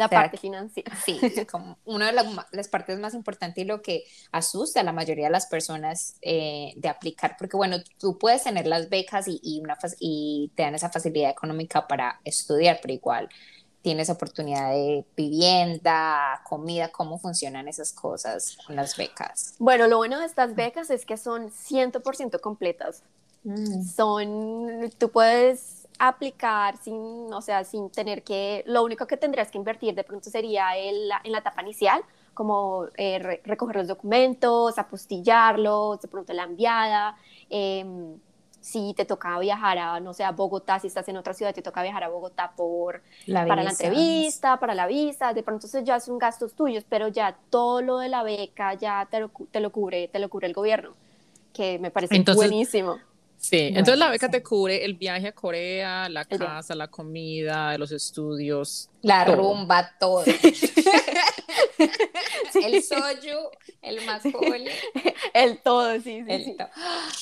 [0.00, 0.94] La parte financiera.
[1.04, 1.18] Sí,
[1.50, 2.12] como una de
[2.52, 6.72] las, partes más importantes y lo que asusta a la mayoría de las personas eh,
[6.76, 10.74] de aplicar, porque bueno, tú puedes tener las becas y, y, una, y te dan
[10.74, 13.28] esa facilidad económica para estudiar, pero igual
[13.82, 19.54] tienes oportunidad de vivienda, comida, cómo funcionan esas cosas con las becas.
[19.58, 23.02] Bueno, lo bueno de estas becas es que son 100% completas.
[23.42, 23.84] Mm.
[23.84, 26.96] Son, tú puedes aplicar sin,
[27.32, 31.08] o sea, sin tener que, lo único que tendrías que invertir de pronto sería en
[31.08, 37.16] la, en la etapa inicial, como eh, recoger los documentos, apostillarlos, de pronto la enviada,
[37.50, 38.18] em,
[38.62, 41.60] si te toca viajar a, no sé, a Bogotá, si estás en otra ciudad, te
[41.60, 46.00] toca viajar a Bogotá por, para la entrevista, para la visa, de pronto eso ya
[46.00, 49.70] son gastos tuyos, pero ya todo lo de la beca ya te lo, te lo
[49.70, 50.94] cubre, te lo cubre el gobierno,
[51.52, 52.98] que me parece buenísimo.
[53.40, 57.90] Sí, entonces la beca te cubre el viaje a Corea, la casa, la comida, los
[57.90, 58.90] estudios.
[59.00, 60.24] La rumba, todo.
[62.62, 63.50] el soju,
[63.80, 64.70] el macole.
[65.32, 66.44] El todo, sí, sí.
[66.44, 66.56] sí.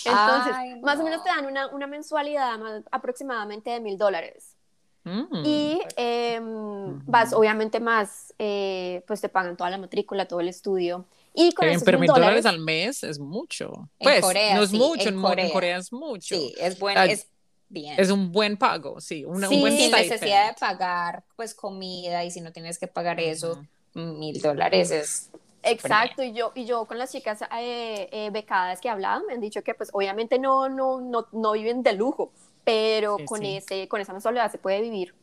[0.07, 4.57] Entonces, más o menos te dan una, una mensualidad más, aproximadamente de mil dólares.
[5.05, 5.45] Mm.
[5.45, 11.05] Y em, vas, obviamente, más, eh, pues te pagan toda la matrícula, todo el estudio.
[11.35, 13.89] Y con esos pero mil dólares, dólares al mes es mucho.
[13.99, 15.53] En Pues Corea, no es sí, mucho, en en, Mo- en Corea.
[15.53, 16.35] Corea es mucho.
[16.35, 17.29] Sí, es bueno, Ah, es
[17.69, 17.95] bien.
[17.99, 20.11] Es un buen pago, sí, una- Sí, un buen sin stipend.
[20.11, 23.63] necesidad de pagar pues comida y si no tienes que pagar eso,
[23.95, 25.31] mil dólares es
[25.63, 29.35] Exacto, y yo, y yo con las chicas eh, eh, becadas que he hablado me
[29.35, 32.33] han dicho que pues obviamente no, no, no, no viven de lujo,
[32.65, 33.57] pero Sí, con, sí.
[33.57, 35.15] Ese, con esa mensualidad se puede vivir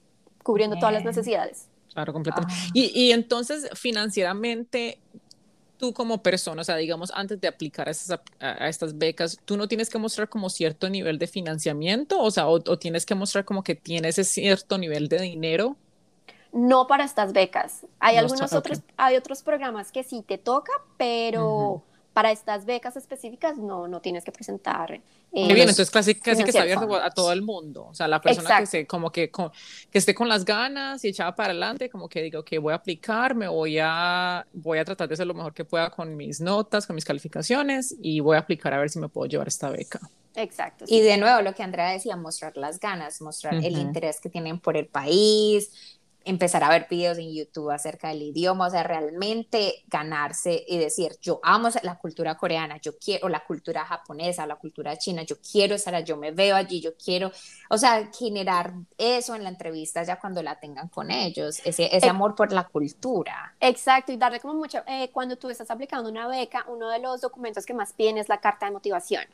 [0.43, 1.11] cubriendo todas las Bien.
[1.15, 1.67] necesidades.
[1.93, 2.53] Claro, completamente.
[2.55, 2.69] Ah.
[2.73, 4.99] Y, y entonces, financieramente,
[5.77, 8.21] tú como persona, o sea, digamos, antes de aplicar a, esas, a,
[8.63, 12.21] a estas becas, ¿tú no tienes que mostrar como cierto nivel de financiamiento?
[12.21, 15.77] O sea, o, o tienes que mostrar como que tienes ese cierto nivel de dinero.
[16.51, 17.85] No para estas becas.
[17.99, 21.83] Hay No algunos está- otros, hay otros programas que sí te toca, pero.
[22.15, 24.89] Para estas becas específicas no, no tienes que presentar.
[24.93, 25.01] eh,
[25.33, 27.87] Qué bien, los- entonces casi, casi que está abierto a todo el mundo.
[27.87, 29.51] O sea, la persona que se, como que, con-
[29.91, 32.77] que esté con las ganas y echada para adelante, como que diga, ok, voy a
[32.77, 36.39] aplicar, me voy a, voy a tratar de hacer lo mejor que pueda con mis
[36.39, 39.69] notas, con mis calificaciones y voy a aplicar a ver si me puedo llevar esta
[39.69, 39.99] beca.
[40.35, 40.85] Exacto.
[40.87, 44.59] Y de nuevo, lo que Andrea decía, mostrar las ganas, mostrar el interés que tienen
[44.59, 45.69] por el país,
[46.25, 51.17] empezar a ver videos en YouTube acerca del idioma, o sea, realmente ganarse y decir,
[51.21, 55.75] yo amo la cultura coreana, yo quiero la cultura japonesa, la cultura china, yo quiero
[55.75, 57.31] estar allí, yo me veo allí, yo quiero,
[57.69, 62.07] o sea, generar eso en la entrevista ya cuando la tengan con ellos, ese, ese
[62.07, 63.55] Eh, amor por la cultura.
[63.59, 67.21] Exacto, y darle como mucho, eh, cuando tú estás aplicando una beca, uno de los
[67.21, 69.25] documentos que más piden es la carta de motivación.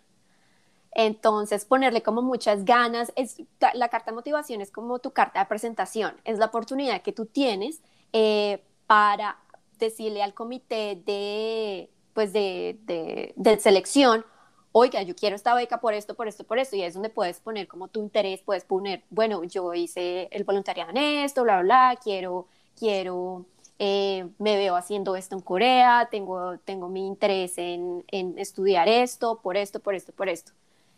[0.93, 3.41] Entonces, ponerle como muchas ganas, es,
[3.73, 7.25] la carta de motivación es como tu carta de presentación, es la oportunidad que tú
[7.25, 7.81] tienes
[8.13, 9.37] eh, para
[9.79, 14.25] decirle al comité de, pues de, de, de selección,
[14.73, 17.39] oiga, yo quiero esta beca por esto, por esto, por esto, y es donde puedes
[17.39, 21.91] poner como tu interés, puedes poner, bueno, yo hice el voluntariado en esto, bla, bla,
[21.93, 23.45] bla, quiero, quiero
[23.79, 29.39] eh, me veo haciendo esto en Corea, tengo, tengo mi interés en, en estudiar esto,
[29.41, 30.51] por esto, por esto, por esto.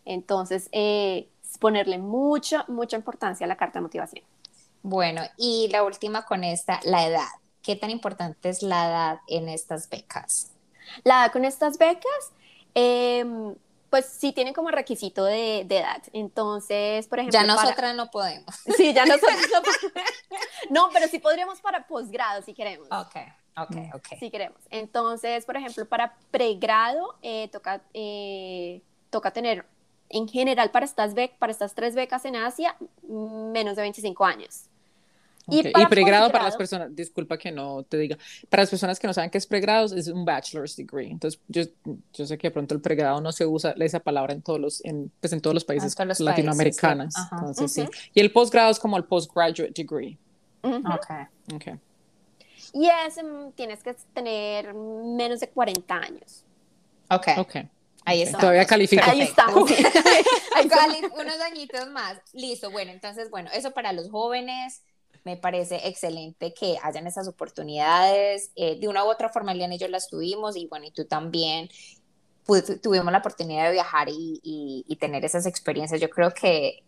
[0.05, 1.27] Entonces, eh,
[1.59, 4.25] ponerle mucha, mucha importancia a la carta de motivación.
[4.81, 7.27] Bueno, y la última con esta, la edad.
[7.61, 10.51] ¿Qué tan importante es la edad en estas becas?
[11.03, 12.31] La con estas becas,
[12.75, 13.55] em,
[13.89, 16.01] pues sí tienen como requisito de, de edad.
[16.11, 18.55] Entonces, por ejemplo, Ya para- nosotras no podemos.
[18.75, 19.37] Sí, ya nosotros
[20.69, 22.87] no, pero sí podríamos para posgrado si queremos.
[22.91, 23.15] Ok,
[23.57, 24.07] ok, ok.
[24.19, 24.59] si queremos.
[24.69, 29.65] Entonces, por ejemplo, para pregrado eh, toca, eh, toca tener,
[30.13, 32.75] en general, para estas, para estas tres becas en Asia,
[33.07, 34.65] menos de 25 años.
[35.45, 38.17] Ok, Y, para pregrado para las personas, disculpa que no te diga,
[38.49, 41.09] para las personas que no saben qué es pregrado, es un bachelor's degree.
[41.09, 41.63] Entonces, yo,
[42.13, 44.85] yo sé que de pronto el pregrado no se usa esa palabra en todos los,
[44.85, 47.13] en, pues en todos los países todos los latinoamericanos.
[47.13, 47.35] países, sí.
[47.35, 47.91] Entonces, Ujú.
[47.91, 48.09] sí.
[48.13, 50.17] Y el posgrado es como el postgraduate degree.
[50.63, 50.77] Ujú.
[50.77, 51.55] Ok.
[51.55, 51.73] Okay.
[52.71, 56.45] Y es, mm, tienes que tener menos de 40 años.
[57.09, 57.27] Ok.
[57.37, 57.55] Ok.
[58.05, 58.37] Ahí está.
[58.39, 59.09] Todavía califica.
[59.09, 59.69] Ahí estamos.
[59.69, 59.75] sí.
[60.55, 60.69] Ahí estamos.
[60.69, 62.17] Cali, unos añitos más.
[62.33, 64.83] Listo, bueno, entonces, bueno, eso para los jóvenes
[65.23, 68.51] me parece excelente que hayan esas oportunidades.
[68.55, 71.05] Eh, de una u otra forma, Eliana y yo las tuvimos y bueno, y tú
[71.05, 71.69] también.
[72.45, 76.01] Pu- tuvimos la oportunidad de viajar y, y- y tener esas experiencias.
[76.01, 76.83] Yo creo que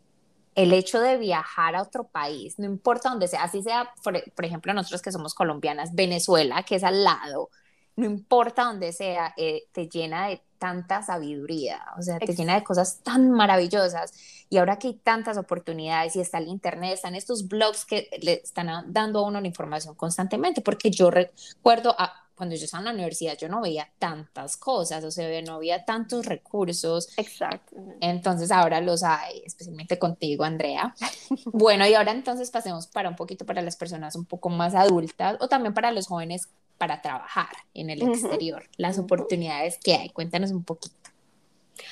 [0.54, 4.43] el hecho de viajar a otro país, no importa dónde sea, así sea, por, por
[4.45, 7.49] ejemplo, nosotros que somos colombianas, Venezuela, que es al lado,
[7.96, 12.64] no importa dónde sea, eh, te llena de tanta sabiduría, o sea, te llena de
[12.64, 14.14] cosas tan maravillosas.
[14.50, 18.34] Y ahora que hay tantas oportunidades y está el internet, están estos blogs que le
[18.44, 22.86] están dando a uno la información constantemente, porque yo recuerdo a- cuando yo estaba en
[22.86, 27.10] la universidad, yo no veía tantas cosas, o sea, no había tantos recursos.
[27.17, 27.78] Exacto.
[28.02, 30.93] Entonces ahora los hay, especialmente contigo, Andrea.
[31.45, 35.38] Bueno, y ahora entonces pasemos para un poquito para las personas un poco más adultas
[35.39, 39.06] o también para los jóvenes para trabajar en el exterior, las Ujú.
[39.06, 40.10] oportunidades que hay.
[40.10, 40.95] Cuéntanos un poquito.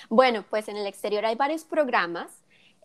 [0.10, 2.32] Bueno, pues en el exterior hay varios programas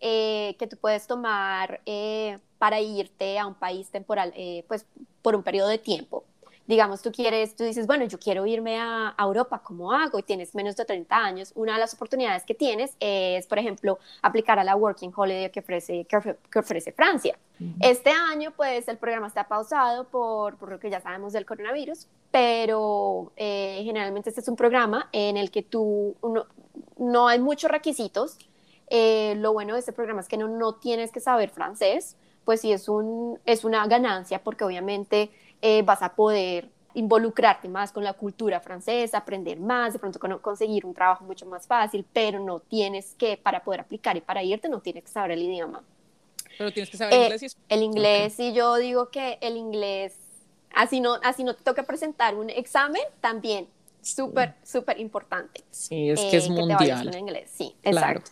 [0.01, 4.87] eh, que tú puedes tomar eh, para irte a un país temporal, eh, pues
[5.23, 6.25] por un periodo de tiempo.
[6.69, 10.19] Digamos, tú quieres, tú dices, bueno, yo quiero irme a, a Europa, ¿cómo hago?
[10.19, 11.51] Y tienes menos de 30 años.
[11.57, 15.61] Una de las oportunidades que tienes es, por ejemplo, aplicar a la Working Holiday que
[15.61, 17.39] ofrece, que ofre- que ofrece Francia.
[17.81, 22.07] Este año, pues, el programa está pausado por, por lo que ya sabemos del coronavirus,
[22.31, 26.47] pero eh, generalmente este es un programa en el que tú, uno-
[26.99, 28.39] no hay muchos requisitos.
[28.91, 32.61] Eh, lo bueno de este programa es que no, no tienes que saber francés, pues
[32.63, 35.31] sí es, un, es una ganancia porque obviamente
[35.63, 40.39] eh, vas a poder involucrarte más con la cultura francesa, aprender más, de pronto con-
[40.39, 44.43] conseguir un trabajo mucho más fácil, pero no tienes que, para poder aplicar y para
[44.43, 45.83] irte, no tienes que saber el idioma.
[46.57, 50.17] Pero tienes que saber eh, inglés y El inglés, y yo digo que el inglés,
[50.75, 53.69] así no, así no te toca presentar un examen, también
[54.03, 55.63] súper, súper importante.
[55.71, 57.09] Sí, es que es mundial.
[57.09, 58.31] en inglés, sí, exacto.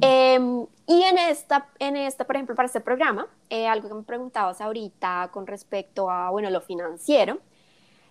[0.00, 4.02] Em, y en esta, en esta, por ejemplo, para este programa, eh, algo que me
[4.02, 7.38] preguntabas ahorita con respecto a, bueno, lo financiero,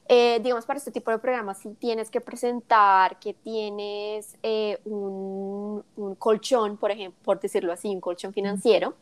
[0.10, 5.84] eh, digamos, para este tipo de programas, si tienes que presentar que tienes eh, un,
[5.96, 8.96] un, colchón, por ejemplo, por decirlo así, un colchón financiero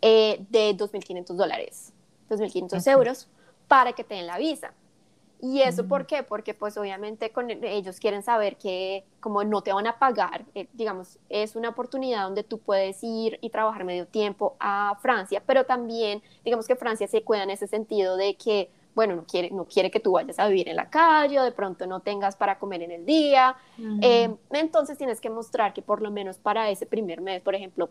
[0.00, 1.92] de 2.500 dólares,
[2.30, 3.28] 2.500 euros,
[3.66, 4.72] para que te den la visa.
[5.40, 6.22] ¿Y eso por qué?
[6.22, 10.66] Porque pues obviamente con ellos quieren saber que como no te van a pagar, eh,
[10.72, 15.64] digamos, es una oportunidad donde tú puedes ir y trabajar medio tiempo a Francia, pero
[15.64, 19.66] también digamos que Francia se cuida en ese sentido de que, bueno, no quiere, no
[19.66, 22.58] quiere que tú vayas a vivir en la calle o de pronto no tengas para
[22.58, 23.56] comer en el día.
[24.00, 27.90] Eh, entonces tienes que mostrar que por lo menos para ese primer mes, por ejemplo,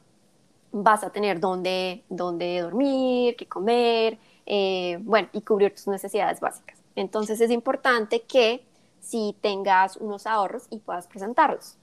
[0.72, 6.85] vas a tener dónde, dónde dormir, qué comer, eh, bueno, y cubrir tus necesidades básicas.
[6.96, 8.66] Entonces es importante que
[9.02, 11.76] si tengas unos ahorros y puedas presentarlos.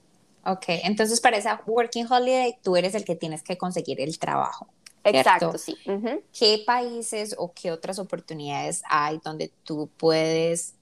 [0.45, 4.67] Ok, entonces para esa Working Holiday tú eres el que tienes que conseguir el trabajo.
[5.05, 5.77] Exacto, sí.
[6.37, 10.75] ¿Qué países o qué otras oportunidades hay donde tú puedes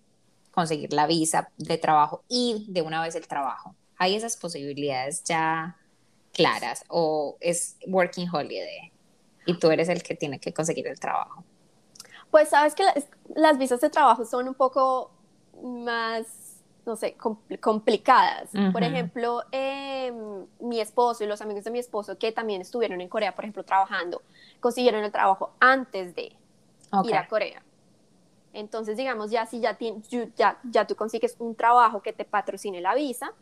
[0.52, 3.76] conseguir la visa de trabajo y de una vez el trabajo?
[3.98, 5.78] ¿Hay esas posibilidades ya
[6.34, 8.92] claras o es Working Holiday
[9.46, 11.44] y tú eres el que tiene que conseguir el trabajo?
[12.32, 12.86] Pues sabes que
[13.36, 15.12] las, visas de trabajo son un poco
[15.62, 17.18] más, no sé,
[17.60, 18.50] complicadas.
[18.72, 23.10] Por ejemplo, em, mi esposo y los amigos de mi esposo que también estuvieron en
[23.10, 24.22] Corea, por ejemplo, trabajando,
[24.62, 26.34] consiguieron el trabajo antes de
[27.04, 27.62] ir a Corea.
[28.54, 29.78] Entonces, digamos, ya si ya,
[30.36, 33.34] ya, ya tú consigues un trabajo que te patrocine la visa,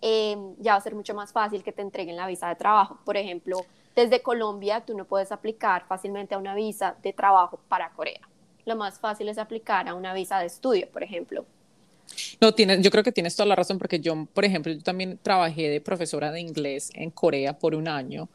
[0.00, 2.98] em, ya va a ser mucho más fácil que te entreguen la visa de trabajo.
[3.04, 3.58] Por ejemplo,
[3.96, 8.20] desde Colombia tú no puedes aplicar fácilmente a una visa de trabajo para Corea
[8.66, 11.46] lo más fácil es aplicar a una visa de estudio, por ejemplo.
[12.40, 15.18] No, tienes, yo creo que tienes toda la razón porque yo, por ejemplo, yo también
[15.22, 18.28] trabajé de profesora de inglés en Corea por un año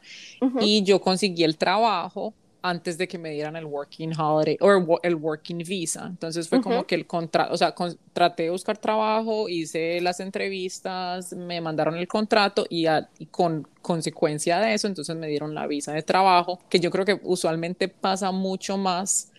[0.60, 5.14] y yo conseguí el trabajo antes de que me dieran el working holiday o el
[5.16, 6.06] working visa.
[6.06, 7.74] Entonces fue como que el contrato, o sea,
[8.12, 12.86] traté de buscar trabajo, hice las entrevistas, me mandaron el contrato y,
[13.18, 17.04] y, con consecuencia de eso, entonces me dieron la visa de trabajo, que yo creo
[17.04, 19.31] que usualmente pasa mucho más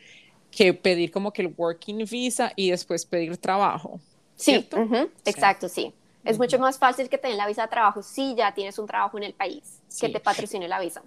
[0.56, 4.00] que pedir como que el working visa y después pedir trabajo.
[4.36, 4.68] Sí,
[5.26, 5.94] exacto, sí.
[6.24, 9.18] Es mucho más fácil que tener la visa de trabajo si ya tienes un trabajo
[9.18, 11.02] en el país, que te patrocine la visa.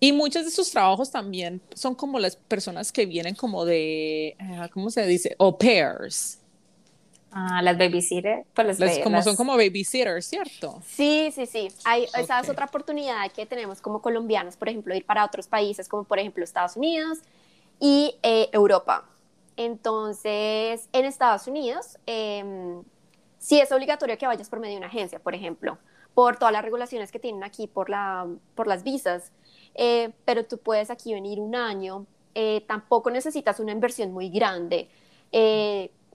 [0.00, 4.68] Y muchos de esos trabajos también son como las personas que vienen como de, ah,
[4.72, 5.36] ¿cómo se dice?
[5.38, 6.38] Au pairs.
[7.32, 8.46] Ah, las babysitters.
[8.54, 10.82] Pues como Son como babysitters, ¿cierto?
[10.86, 11.68] Sí, sí, sí.
[11.84, 15.88] Hay, Esa es otra oportunidad que tenemos como colombianos, por ejemplo, ir para otros países,
[15.88, 17.18] como por ejemplo Estados Unidos,
[17.80, 19.10] y eh, Europa.
[19.60, 22.80] Entonces, en Estados Unidos, eh,
[23.36, 25.76] sí es obligatorio que vayas por medio de una agencia, por ejemplo,
[26.14, 29.32] por todas las regulaciones que tienen aquí por, la, por las visas,
[29.74, 34.88] eh, pero tú puedes aquí venir un año, eh, tampoco necesitas una inversión muy grande.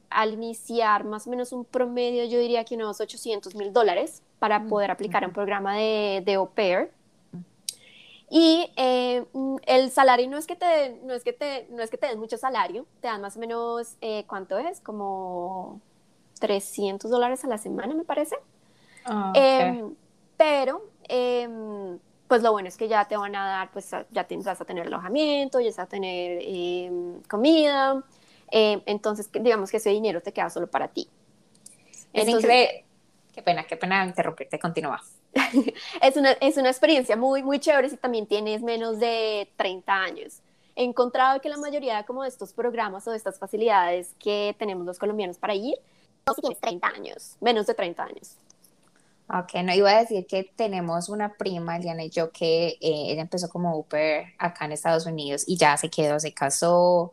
[0.10, 4.66] al iniciar más o menos un promedio, yo diría que unos 800 mil dólares para
[4.66, 6.90] poder aplicar a un programa de, de au pair.
[8.30, 9.24] Y eh,
[9.68, 12.20] el salario no es que te, no es que te, no es que te den
[12.20, 14.80] mucho salario, te dan más o menos, eh, ¿cuánto es?
[14.82, 15.80] Como
[16.40, 18.36] 300 dólares a la semana, me parece.
[19.06, 19.96] Ah, em,
[20.38, 24.60] pero, em, pues lo bueno es que ya te van a dar, pues ya vas
[24.62, 28.04] a tener alojamiento, ya vas a tener em, comida,
[28.50, 31.08] entonces digamos que ese dinero te queda solo para ti.
[32.14, 32.86] Es increíble.
[33.34, 35.02] Qué pena, qué pena interrumpirte, continúa.
[36.02, 40.40] es, una, es una experiencia muy, muy chévere si también tienes menos de 30 años.
[40.76, 44.86] He encontrado que la mayoría como de estos programas o de estas facilidades que tenemos
[44.86, 45.76] los colombianos para ir,
[46.26, 48.38] no si tienes 30 años, menos de 30 años.
[49.28, 53.22] Ok, no iba a decir que tenemos una prima, Eliana y yo, que eh, ella
[53.22, 57.12] empezó como Uber acá en Estados Unidos y ya se quedó, se casó,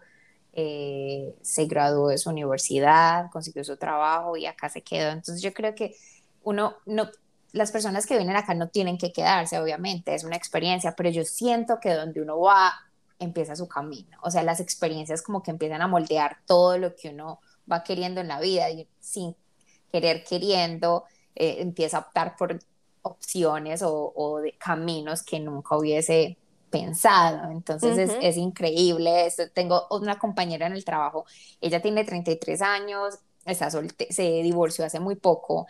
[0.52, 5.10] eh, se graduó de su universidad, consiguió su trabajo y acá se quedó.
[5.10, 5.96] Entonces yo creo que
[6.42, 7.08] uno no
[7.52, 11.24] las personas que vienen acá no tienen que quedarse, obviamente, es una experiencia, pero yo
[11.24, 12.72] siento que donde uno va
[13.18, 14.18] empieza su camino.
[14.22, 17.40] O sea, las experiencias como que empiezan a moldear todo lo que uno
[17.70, 19.36] va queriendo en la vida y sin
[19.92, 22.58] querer queriendo eh, empieza a optar por
[23.02, 26.38] opciones o, de caminos que nunca hubiese
[26.70, 27.50] pensado.
[27.50, 29.26] Entonces es, es, increíble.
[29.26, 29.44] Esto.
[29.52, 31.26] Tengo una compañera en el trabajo,
[31.60, 35.66] ella tiene 33 años, está se divorció hace muy poco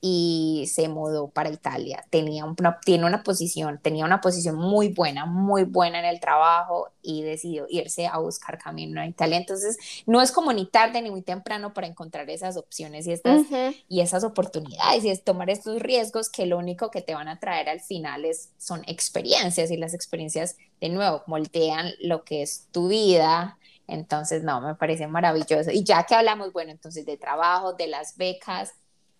[0.00, 2.04] y se mudó para Italia.
[2.10, 6.90] Tenía una, tiene una posición, tenía una posición muy buena, muy buena en el trabajo
[7.02, 9.38] y decidió irse a buscar camino a Italia.
[9.38, 13.42] Entonces, no es como ni tarde ni muy temprano para encontrar esas opciones y, estas,
[13.88, 17.38] y esas oportunidades y es tomar estos riesgos que lo único que te van a
[17.38, 22.68] traer al final es, son experiencias y las experiencias, de nuevo, moldean lo que es
[22.70, 23.58] tu vida.
[23.88, 25.70] Entonces, no, me parece maravilloso.
[25.70, 28.74] Y ya que hablamos, bueno, entonces de trabajo, de las becas,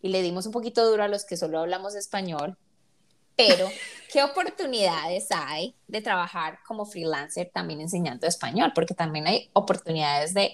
[0.07, 2.57] y le dimos un poquito duro a los que solo hablamos español,
[3.37, 3.69] pero
[4.13, 8.73] ¿qué oportunidades hay de trabajar como freelancer también enseñando español?
[8.75, 10.53] Porque también hay oportunidades de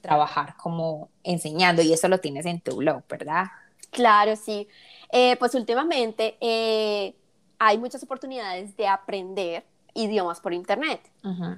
[0.00, 3.46] trabajar como enseñando y eso lo tienes en tu blog, ¿verdad?
[3.90, 4.68] Claro, sí.
[5.12, 7.14] Eh, pues últimamente eh,
[7.58, 11.00] hay muchas oportunidades de aprender idiomas por internet.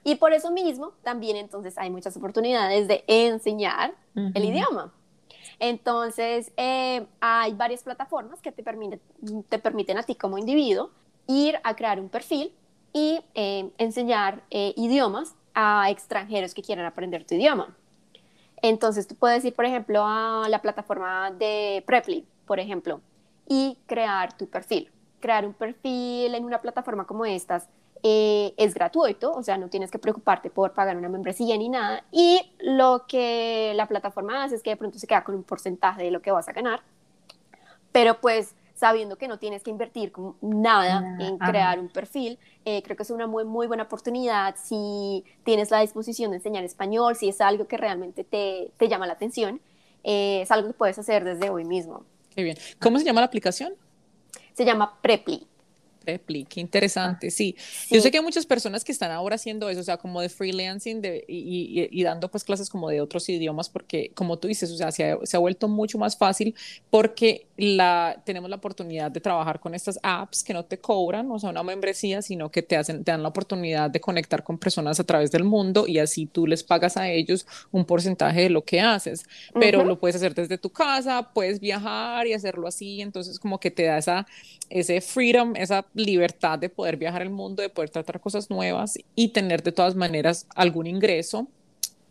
[0.04, 4.92] Y por eso mismo también entonces hay muchas oportunidades de enseñar el idioma.
[5.60, 9.00] Entonces, eh, hay varias plataformas que te permiten,
[9.48, 10.90] te a ti como individuo
[11.26, 12.52] ir a crear un perfil
[12.94, 17.76] y eh, enseñar eh, idiomas a extranjeros que quieran aprender tu idioma.
[18.62, 23.02] Entonces, tú puedes ir, por ejemplo, a la plataforma de Preply, por ejemplo,
[23.46, 24.90] y crear tu perfil.
[25.20, 27.68] Crear un perfil en una plataforma como estas
[28.02, 32.04] eh, es gratuito, o sea, no tienes que preocuparte por pagar una membresía ni nada.
[32.10, 36.02] Y lo que la plataforma hace es que de pronto se queda con un porcentaje
[36.02, 36.82] de lo que vas a ganar,
[37.92, 42.96] pero pues sabiendo que no tienes que invertir nada en crear un perfil, eh, creo
[42.96, 47.28] que es una muy, muy buena oportunidad si tienes la disposición de enseñar español, si
[47.28, 49.60] es algo que realmente te, te llama la atención,
[50.02, 52.04] eh, es algo que puedes hacer desde hoy mismo.
[52.34, 52.56] Qué bien.
[52.80, 53.74] ¿Cómo se llama la aplicación?
[54.54, 55.46] Se llama Preply.
[56.04, 57.56] Qué interesante, sí.
[57.90, 60.28] Yo sé que hay muchas personas que están ahora haciendo eso, o sea, como de
[60.28, 64.70] freelancing de, y, y, dando pues clases como de otros idiomas, porque como tú dices,
[64.70, 66.54] o sea, se ha, se ha, vuelto mucho más fácil
[66.90, 71.38] porque la, tenemos la oportunidad de trabajar con estas apps que no te cobran, o
[71.38, 74.98] sea, una membresía, sino que te, hacen, te dan la oportunidad de conectar con personas
[75.00, 78.64] a través del mundo y así tú les pagas a ellos un porcentaje de lo
[78.64, 79.24] que haces,
[79.54, 83.70] pero lo puedes hacer desde tu casa, puedes viajar y hacerlo así, entonces como que
[83.70, 84.26] te da esa,
[84.70, 89.28] ese freedom, esa libertad de poder viajar el mundo, de poder tratar cosas nuevas y
[89.28, 91.48] tener de todas maneras algún ingreso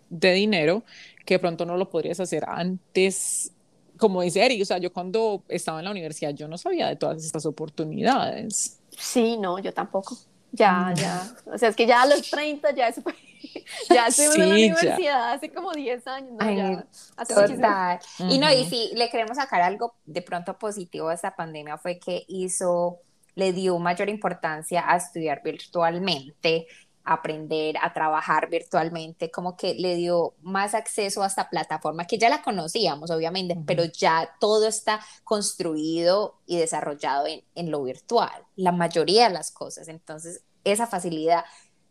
[0.10, 0.84] de dinero
[1.26, 3.52] que de pronto no lo podrías hacer antes.
[3.98, 6.96] Como dice Eri, o sea, yo cuando estaba en la universidad yo no sabía de
[6.96, 8.80] todas estas oportunidades.
[8.98, 10.18] Sí, no, yo tampoco.
[10.52, 11.32] Ya, ya.
[11.46, 13.04] O sea, es que ya a los 30 ya eso
[13.90, 16.32] ya estoy en la universidad hace como 10 años.
[16.32, 16.52] ¿no?
[16.52, 16.86] ya,
[17.28, 18.00] total.
[18.30, 22.00] Y no, y si le queremos sacar algo de pronto positivo a esta pandemia fue
[22.00, 23.00] que hizo
[23.40, 26.68] le dio mayor importancia a estudiar virtualmente,
[27.04, 32.30] aprender a trabajar virtualmente, como que le dio más acceso a esta plataforma que ya
[32.30, 38.72] la conocíamos, obviamente, pero ya todo está construido y desarrollado en, en lo virtual, la
[38.72, 39.88] mayoría de las cosas.
[39.88, 41.46] Entonces, esa facilidad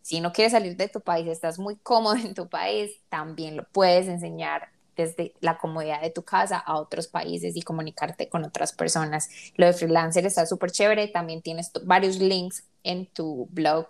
[0.09, 3.65] si no quieres salir de tu país, estás muy cómodo en tu país, también lo
[3.65, 8.73] puedes enseñar desde la comodidad de tu casa a otros países y comunicarte con otras
[8.73, 9.31] personas.
[9.55, 13.87] Lo de freelancer está súper chévere, también tienes varios links en tu blog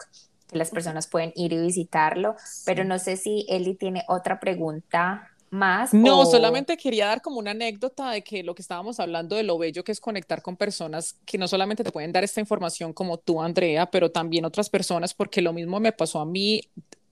[0.48, 5.30] que las personas pueden ir y visitarlo, pero no sé si Eli tiene otra pregunta
[5.50, 5.94] más.
[5.94, 9.56] No, solamente quería dar como una anécdota de que lo que estábamos hablando de lo
[9.56, 13.16] bello que es conectar con personas que no solamente te pueden dar esta información como
[13.16, 16.60] tú, Andrea, pero también otras personas, porque lo mismo me pasó a mí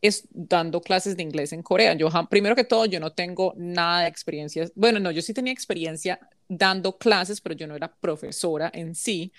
[0.03, 1.94] es dando clases de inglés en Corea.
[1.94, 4.68] Yo, primero que todo, yo no tengo nada de experiencia.
[4.74, 9.32] Bueno, no, yo sí tenía experiencia dando clases, pero yo no era profesora en sí.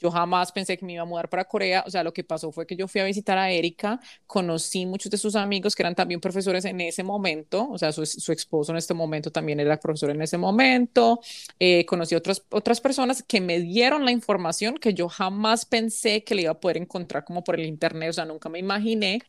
[0.00, 1.84] Yo jamás pensé que me iba a mudar para Corea.
[1.86, 5.10] O sea, lo que pasó fue que yo fui a visitar a Erika, conocí muchos
[5.10, 7.68] de sus amigos que eran también profesores en ese momento.
[7.70, 8.02] O sea, su,
[8.32, 11.20] esposo en este momento también era profesor en ese momento.
[11.58, 16.34] Eh, conocí otras, otras personas que me dieron la información que yo jamás pensé que
[16.34, 18.10] le iba a poder encontrar como por el internet.
[18.10, 19.20] O sea, nunca me imaginé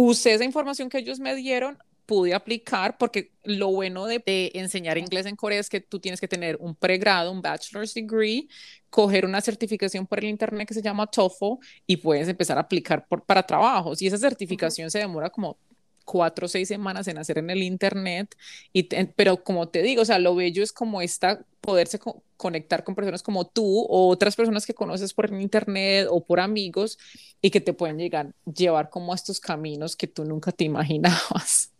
[0.00, 1.76] usé esa información que ellos me dieron,
[2.06, 4.22] pude aplicar, porque lo bueno de,
[4.54, 8.46] enseñar inglés en Corea es que tú tienes que tener un pregrado, un bachelor's degree,
[8.90, 13.08] coger una certificación por el internet que se llama TOEFL y puedes empezar a aplicar
[13.08, 14.00] por, para trabajos.
[14.00, 15.58] Y esa certificación se demora como
[16.10, 18.34] cuatro o seis semanas en hacer en el internet,
[18.72, 18.84] y
[19.14, 22.00] pero como te digo, o sea, lo bello es como esta, poderse
[22.38, 26.98] conectar con personas como tú o otras personas que conoces por internet o por amigos
[27.42, 31.72] y que te pueden llegar, llevar como a estos caminos que tú nunca te imaginabas.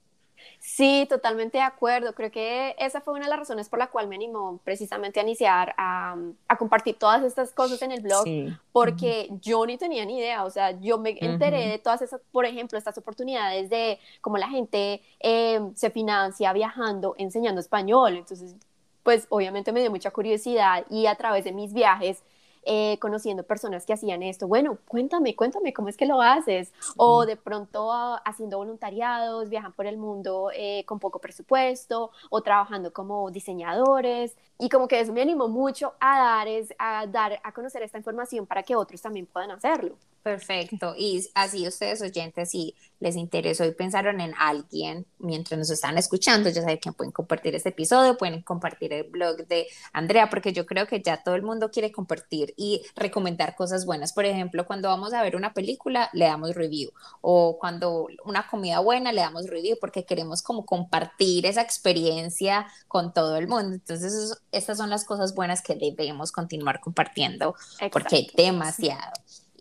[0.79, 2.15] Sí, totalmente de acuerdo.
[2.15, 5.25] Creo que esa fue una de las razones por la cual me animó precisamente a
[5.25, 6.15] iniciar a,
[6.47, 8.25] a compartir todas estas cosas en el blog,
[8.71, 12.47] porque yo ni tenía ni idea, o sea, yo me enteré de todas esas, por
[12.47, 18.15] ejemplo, estas oportunidades de cómo la gente eh, se financia viajando, enseñando español.
[18.17, 18.55] Entonces,
[19.03, 22.23] pues obviamente me dio mucha curiosidad y a través de mis viajes
[22.71, 24.47] eh, conociendo personas que hacían esto.
[24.47, 26.71] Bueno, cuéntame, cuéntame cómo es que lo haces.
[26.99, 32.43] O de pronto ah, haciendo voluntariados, viajan por el mundo eh, con poco presupuesto o
[32.43, 34.37] trabajando como diseñadores.
[34.59, 37.97] Y como que eso me animó mucho a dar, es, a dar a conocer esta
[37.97, 39.97] información para que otros también puedan hacerlo.
[40.23, 40.95] Perfecto.
[40.97, 46.51] Y así ustedes oyentes, si les interesó y pensaron en alguien mientras nos están escuchando,
[46.51, 50.67] ya saben que pueden compartir este episodio, pueden compartir el blog de Andrea, porque yo
[50.67, 54.13] creo que ya todo el mundo quiere compartir y recomendar cosas buenas.
[54.13, 56.91] Por ejemplo, cuando vamos a ver una película, le damos review.
[57.21, 63.15] O cuando una comida buena, le damos review, porque queremos como compartir esa experiencia con
[63.15, 63.77] todo el mundo.
[63.77, 67.55] Entonces, estas son las cosas buenas que debemos continuar compartiendo,
[67.93, 69.13] porque hay demasiado.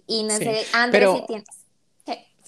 [0.08, 1.46] Y no sé, Andrés, si tienes.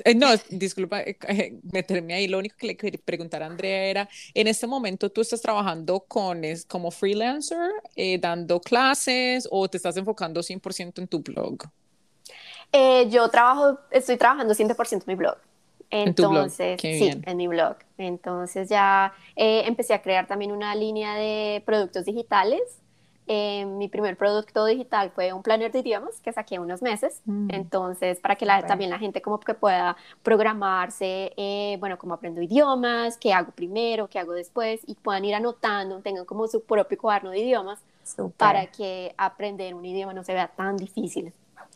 [0.06, 2.28] Eh, no, disculpa eh, eh, meterme ahí.
[2.28, 6.00] Lo único que le quería preguntar a Andrea era, en este momento tú estás trabajando
[6.02, 7.72] con es, como freelancer,
[8.20, 11.64] dando clases o te estás enfocando 100% en tu blog?
[13.10, 15.38] yo trabajo, estoy trabajando 100% en mi blog.
[15.90, 17.78] Entonces, sí, en mi blog.
[17.98, 22.79] Entonces ya empecé a crear también una línea de productos digitales
[23.32, 27.22] eh, mi primer producto digital fue un planner de idiomas que saqué unos meses.
[27.26, 27.50] Mm.
[27.52, 33.18] Entonces, para que también la gente como que pueda programarse, eh, bueno, cómo aprendo idiomas,
[33.18, 37.30] qué hago primero, qué hago después, y puedan ir anotando, tengan como su propio cuaderno
[37.30, 37.80] de idiomas
[38.36, 41.32] para que aprender un idioma no se vea tan difícil.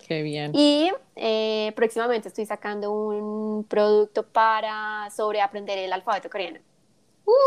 [0.08, 0.54] Qué bien.
[0.56, 6.58] Y eh, próximamente estoy sacando un producto para sobre aprender el alfabeto coreano.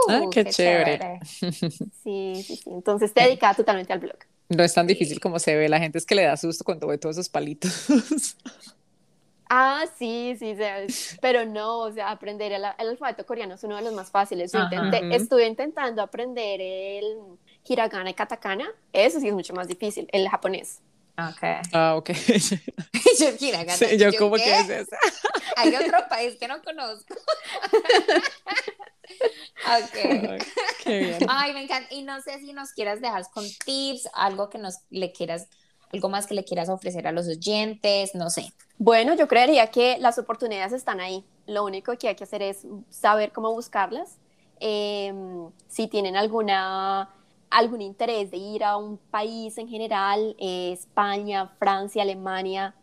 [0.08, 1.20] Ah, qué, chévere.
[2.02, 2.70] Sí, sí, sí.
[2.70, 4.18] Entonces te dedicaba totalmente al blog.
[4.48, 5.68] No es tan difícil como se ve.
[5.68, 7.86] La gente es que le da susto cuando ve todos esos palitos.
[9.48, 10.56] Ah, sí, sí,
[11.20, 14.52] pero no, o sea, aprender el, alfabeto coreano es uno de los más fáciles.
[15.12, 20.80] Estuve intentando aprender el hiragana y katakana, eso sí es mucho más difícil, el japonés.
[21.18, 21.60] Okay.
[21.72, 22.10] Ah, ok.
[23.18, 23.76] yo hiragana.
[23.76, 24.96] Sí, yo, como que es esa.
[25.56, 27.14] Hay otro país que no conozco.
[29.66, 30.42] Ok.
[30.84, 31.18] Qué bien.
[31.28, 31.92] Ay, me encanta.
[31.94, 35.46] Y no sé si nos quieras dejar con tips, algo que nos le quieras,
[35.92, 38.52] algo más que le quieras ofrecer a los oyentes, no sé.
[38.76, 41.24] Bueno, yo creería que las oportunidades están ahí.
[41.46, 44.18] Lo único que hay que hacer es saber cómo buscarlas.
[44.60, 47.10] Em, si tienen alguna
[47.50, 52.74] algún interés de ir a un país en general, eh, España, Francia, Alemania,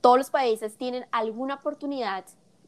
[0.00, 2.24] todos los países tienen alguna oportunidad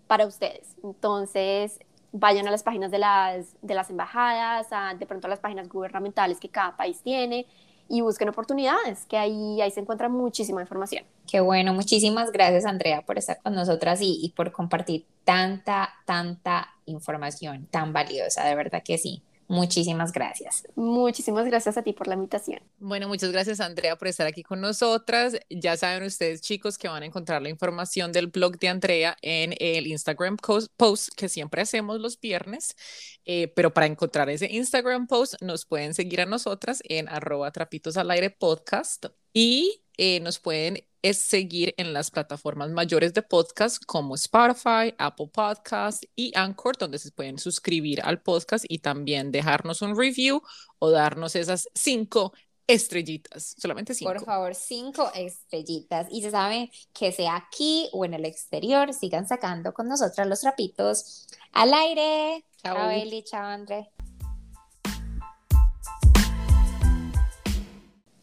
[0.06, 0.76] para ustedes.
[0.82, 1.78] Entonces,
[2.12, 4.68] vayan a las páginas de las, de las embajadas,
[4.98, 7.46] de pronto a las páginas gubernamentales que cada país tiene
[7.88, 11.04] y busquen oportunidades, que ahí, ahí se encuentra muchísima información.
[11.30, 17.66] Qué bueno, muchísimas gracias Andrea por estar con nosotras y por compartir tanta, tanta información
[17.70, 19.22] tan valiosa, de verdad que sí.
[19.48, 20.64] Muchísimas gracias.
[20.76, 22.60] Muchísimas gracias a ti por la invitación.
[22.78, 25.38] Bueno, muchas gracias Andrea por estar aquí con nosotras.
[25.48, 29.54] Ya saben ustedes chicos que van a encontrar la información del blog de Andrea en
[29.58, 32.76] el Instagram post que siempre hacemos los viernes,
[33.24, 37.96] eh, pero para encontrar ese Instagram post nos pueden seguir a nosotras en arroba trapitos
[37.96, 43.84] al aire podcast y eh, nos pueden es seguir en las plataformas mayores de podcast
[43.84, 49.82] como Spotify, Apple Podcast y Anchor, donde se pueden suscribir al podcast y también dejarnos
[49.82, 50.42] un review
[50.78, 52.32] o darnos esas cinco
[52.66, 54.12] estrellitas, solamente cinco.
[54.12, 56.06] Por favor, cinco estrellitas.
[56.10, 60.40] Y se saben que sea aquí o en el exterior, sigan sacando con nosotras los
[60.40, 62.44] trapitos al aire.
[62.62, 63.90] Chao, Eli, chao, André.